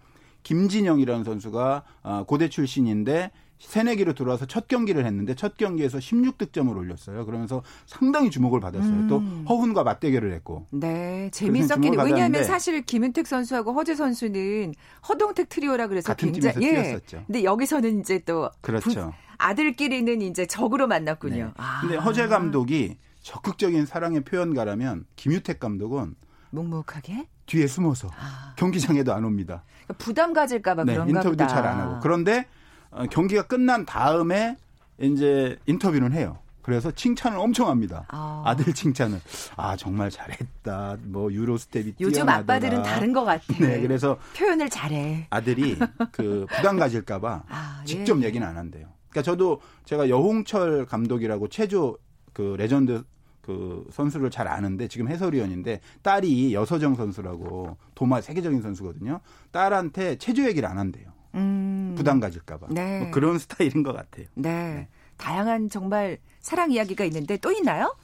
김진영이라는 0.43 1.23
선수가 1.23 1.83
아, 2.03 2.23
고대 2.27 2.49
출신인데 2.49 3.31
새내기로 3.59 4.13
들어와서 4.13 4.45
첫 4.45 4.67
경기를 4.67 5.05
했는데 5.05 5.35
첫 5.35 5.55
경기에서 5.57 5.97
16득점을 5.97 6.75
올렸어요. 6.75 7.25
그러면서 7.25 7.63
상당히 7.85 8.29
주목을 8.29 8.59
받았어요. 8.59 8.91
음. 8.91 9.07
또 9.07 9.19
허훈과 9.49 9.83
맞대결을 9.83 10.33
했고 10.33 10.67
네, 10.71 11.29
재밌었긴 11.31 11.91
왜냐하면 11.93 12.11
받았는데 12.15 12.43
사실 12.43 12.81
김은택 12.83 13.25
선수하고 13.25 13.71
허재 13.73 13.95
선수는 13.95 14.73
허동택 15.07 15.47
트리오라 15.49 15.87
그래서 15.87 16.07
같은 16.07 16.31
굉장히 16.33 16.55
팀에서 16.59 16.67
예. 16.79 16.83
뛰었었죠. 16.83 17.23
근데 17.27 17.43
여기서는 17.43 18.01
이제 18.01 18.19
또 18.19 18.49
그렇죠. 18.61 19.13
아들끼리는 19.37 20.21
이제 20.21 20.45
적으로 20.45 20.87
만났군요. 20.87 21.45
네. 21.45 21.51
아. 21.57 21.79
근데 21.81 21.95
허재 21.95 22.27
감독이 22.27 22.97
적극적인 23.21 23.85
사랑의 23.85 24.21
표현가라면 24.25 25.05
김유택 25.15 25.59
감독은 25.59 26.15
묵묵하게 26.51 27.27
뒤에 27.45 27.67
숨어서 27.67 28.09
아. 28.19 28.53
경기장에도 28.57 29.13
안 29.13 29.23
옵니다. 29.25 29.63
그러니까 29.85 29.93
부담 30.03 30.33
가질까봐 30.33 30.83
네, 30.83 30.93
그런가 30.93 31.19
인터뷰도. 31.19 31.47
잘 31.47 31.65
안 31.65 31.79
하고. 31.79 31.99
그런데 32.01 32.39
어, 32.39 32.62
경기가 33.11 33.43
끝난 33.43 33.85
다음에 33.85 34.57
이제 34.99 35.57
인터뷰는 35.65 36.13
해요. 36.13 36.37
그래서 36.61 36.91
칭찬을 36.91 37.37
엄청 37.37 37.67
합니다. 37.67 38.05
아. 38.07 38.41
아. 38.45 38.55
들 38.55 38.73
칭찬을. 38.73 39.19
아, 39.57 39.75
정말 39.75 40.09
잘했다. 40.09 40.97
뭐 41.03 41.31
Euro 41.31 41.57
step이 41.57 41.95
요즘 41.99 42.13
뛰어나더라. 42.25 42.55
아빠들은 42.55 42.83
다른 42.83 43.11
것 43.13 43.25
같아. 43.25 43.43
네, 43.59 43.81
그래서 43.81 44.17
표현을 44.35 44.69
잘해. 44.69 45.27
아들이 45.29 45.77
그 46.11 46.45
부담 46.55 46.77
가질까 46.79 47.19
봐 47.19 47.43
아, 47.49 47.81
예. 47.83 47.85
직접 47.85 48.23
얘기는 48.23 48.45
안 48.47 48.57
한대요. 48.57 48.87
그러니까 49.09 49.21
저도 49.23 49.61
제가 49.85 50.07
여홍철 50.09 50.85
감독이라고 50.85 51.49
체조 51.49 51.97
그 52.31 52.55
레전드 52.57 53.03
그 53.41 53.85
선수를 53.91 54.31
잘 54.31 54.47
아는데 54.47 54.87
지금 54.87 55.09
해설위원인데 55.09 55.81
딸이 56.01 56.53
여서정 56.53 56.95
선수라고 56.95 57.77
도마 57.93 58.21
세계적인 58.21 58.61
선수거든요. 58.61 59.19
딸한테 59.51 60.17
체조 60.17 60.45
얘기를 60.45 60.67
안 60.67 60.77
한대요. 60.77 61.12
음. 61.35 61.93
부담 61.97 62.19
가질까봐. 62.19 62.67
네. 62.69 62.99
뭐 62.99 63.11
그런 63.11 63.39
스타일인 63.39 63.83
것 63.83 63.93
같아요. 63.93 64.25
네. 64.35 64.87
다양한 65.17 65.69
정말 65.69 66.17
사랑 66.39 66.71
이야기가 66.71 67.03
있는데 67.05 67.37
또 67.37 67.51
있나요? 67.51 67.95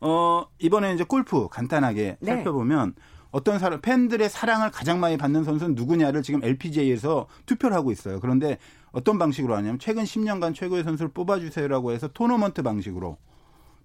어, 0.00 0.46
이번에 0.58 0.94
이제 0.94 1.04
골프 1.04 1.48
간단하게 1.48 2.18
네. 2.20 2.26
살펴보면 2.26 2.94
어떤 3.30 3.58
사람, 3.58 3.80
팬들의 3.80 4.28
사랑을 4.30 4.70
가장 4.70 5.00
많이 5.00 5.16
받는 5.16 5.44
선수는 5.44 5.74
누구냐를 5.74 6.22
지금 6.22 6.42
LPGA에서 6.42 7.26
투표를 7.44 7.76
하고 7.76 7.92
있어요. 7.92 8.20
그런데 8.20 8.58
어떤 8.92 9.18
방식으로 9.18 9.54
하냐면 9.56 9.78
최근 9.78 10.04
10년간 10.04 10.54
최고의 10.54 10.84
선수를 10.84 11.10
뽑아주세요라고 11.12 11.92
해서 11.92 12.08
토너먼트 12.08 12.62
방식으로 12.62 13.18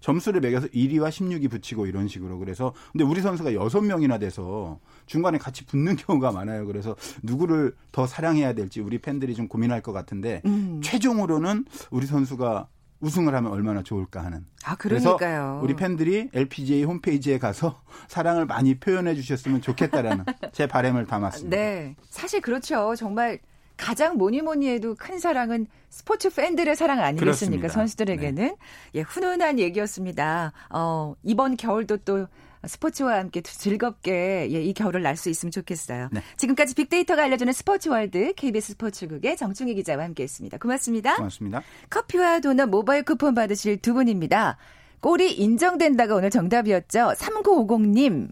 점수를 0.02 0.40
매겨서 0.40 0.66
1위와 0.66 1.08
16위 1.08 1.48
붙이고 1.50 1.86
이런 1.86 2.08
식으로 2.08 2.38
그래서 2.38 2.74
근데 2.90 3.04
우리 3.04 3.22
선수가 3.22 3.52
6명이나 3.52 4.20
돼서 4.20 4.78
중간에 5.06 5.38
같이 5.38 5.64
붙는 5.64 5.96
경우가 5.96 6.32
많아요. 6.32 6.66
그래서 6.66 6.94
누구를 7.22 7.74
더 7.92 8.06
사랑해야 8.06 8.52
될지 8.52 8.80
우리 8.80 8.98
팬들이 8.98 9.34
좀 9.34 9.48
고민할 9.48 9.80
것 9.80 9.92
같은데 9.92 10.42
음. 10.44 10.80
최종으로는 10.82 11.64
우리 11.90 12.06
선수가 12.06 12.68
우승을 13.00 13.34
하면 13.34 13.50
얼마나 13.50 13.82
좋을까 13.82 14.24
하는 14.24 14.46
아, 14.64 14.76
그러니까요. 14.76 15.60
우리 15.62 15.74
팬들이 15.74 16.28
LPGA 16.32 16.84
홈페이지에 16.84 17.38
가서 17.38 17.82
사랑을 18.06 18.46
많이 18.46 18.76
표현해 18.78 19.14
주셨으면 19.14 19.60
좋겠다라는 19.60 20.24
제 20.52 20.66
바람을 20.66 21.06
담았습니다. 21.06 21.56
네. 21.56 21.96
사실 22.10 22.40
그렇죠. 22.40 22.94
정말 22.96 23.40
가장 23.82 24.16
뭐니 24.16 24.42
뭐니 24.42 24.68
해도 24.68 24.94
큰 24.94 25.18
사랑은 25.18 25.66
스포츠 25.90 26.30
팬들의 26.30 26.76
사랑 26.76 27.00
아니겠습니까? 27.00 27.24
그렇습니다. 27.24 27.68
선수들에게는. 27.68 28.56
예, 28.94 29.00
훈훈한 29.00 29.58
얘기였습니다. 29.58 30.52
어, 30.70 31.14
이번 31.24 31.56
겨울도 31.56 31.98
또 31.98 32.26
스포츠와 32.64 33.18
함께 33.18 33.40
즐겁게 33.40 34.48
예, 34.52 34.62
이 34.62 34.72
겨울을 34.72 35.02
날 35.02 35.16
수 35.16 35.28
있으면 35.28 35.50
좋겠어요. 35.50 36.08
네. 36.12 36.22
지금까지 36.36 36.74
빅데이터가 36.76 37.24
알려주는 37.24 37.52
스포츠 37.52 37.88
월드 37.88 38.32
KBS 38.34 38.74
스포츠국의 38.74 39.36
정충희 39.36 39.74
기자와 39.74 40.04
함께 40.04 40.22
했습니다. 40.22 40.58
고맙습니다. 40.58 41.16
고맙습니다. 41.16 41.62
커피와 41.90 42.38
도넛 42.38 42.68
모바일 42.68 43.02
쿠폰 43.02 43.34
받으실 43.34 43.78
두 43.78 43.94
분입니다. 43.94 44.56
꼴이 45.00 45.32
인정된다가 45.32 46.14
오늘 46.14 46.30
정답이었죠. 46.30 47.14
3950님. 47.18 48.28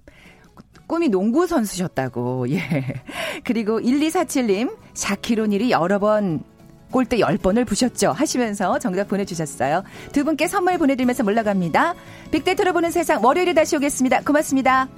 꿈이 0.90 1.08
농구 1.08 1.46
선수셨다고. 1.46 2.50
예. 2.50 2.60
그리고 3.44 3.78
1247님. 3.80 4.76
샤키로닐이 4.92 5.70
여러 5.70 6.00
번 6.00 6.42
골대 6.90 7.18
10번을 7.18 7.64
부셨죠. 7.64 8.10
하시면서 8.10 8.80
정답 8.80 9.06
보내주셨어요. 9.06 9.84
두 10.10 10.24
분께 10.24 10.48
선물 10.48 10.78
보내드리면서 10.78 11.22
물러갑니다. 11.22 11.94
빅데이터로 12.32 12.72
보는 12.72 12.90
세상 12.90 13.24
월요일에 13.24 13.54
다시 13.54 13.76
오겠습니다. 13.76 14.22
고맙습니다. 14.22 14.88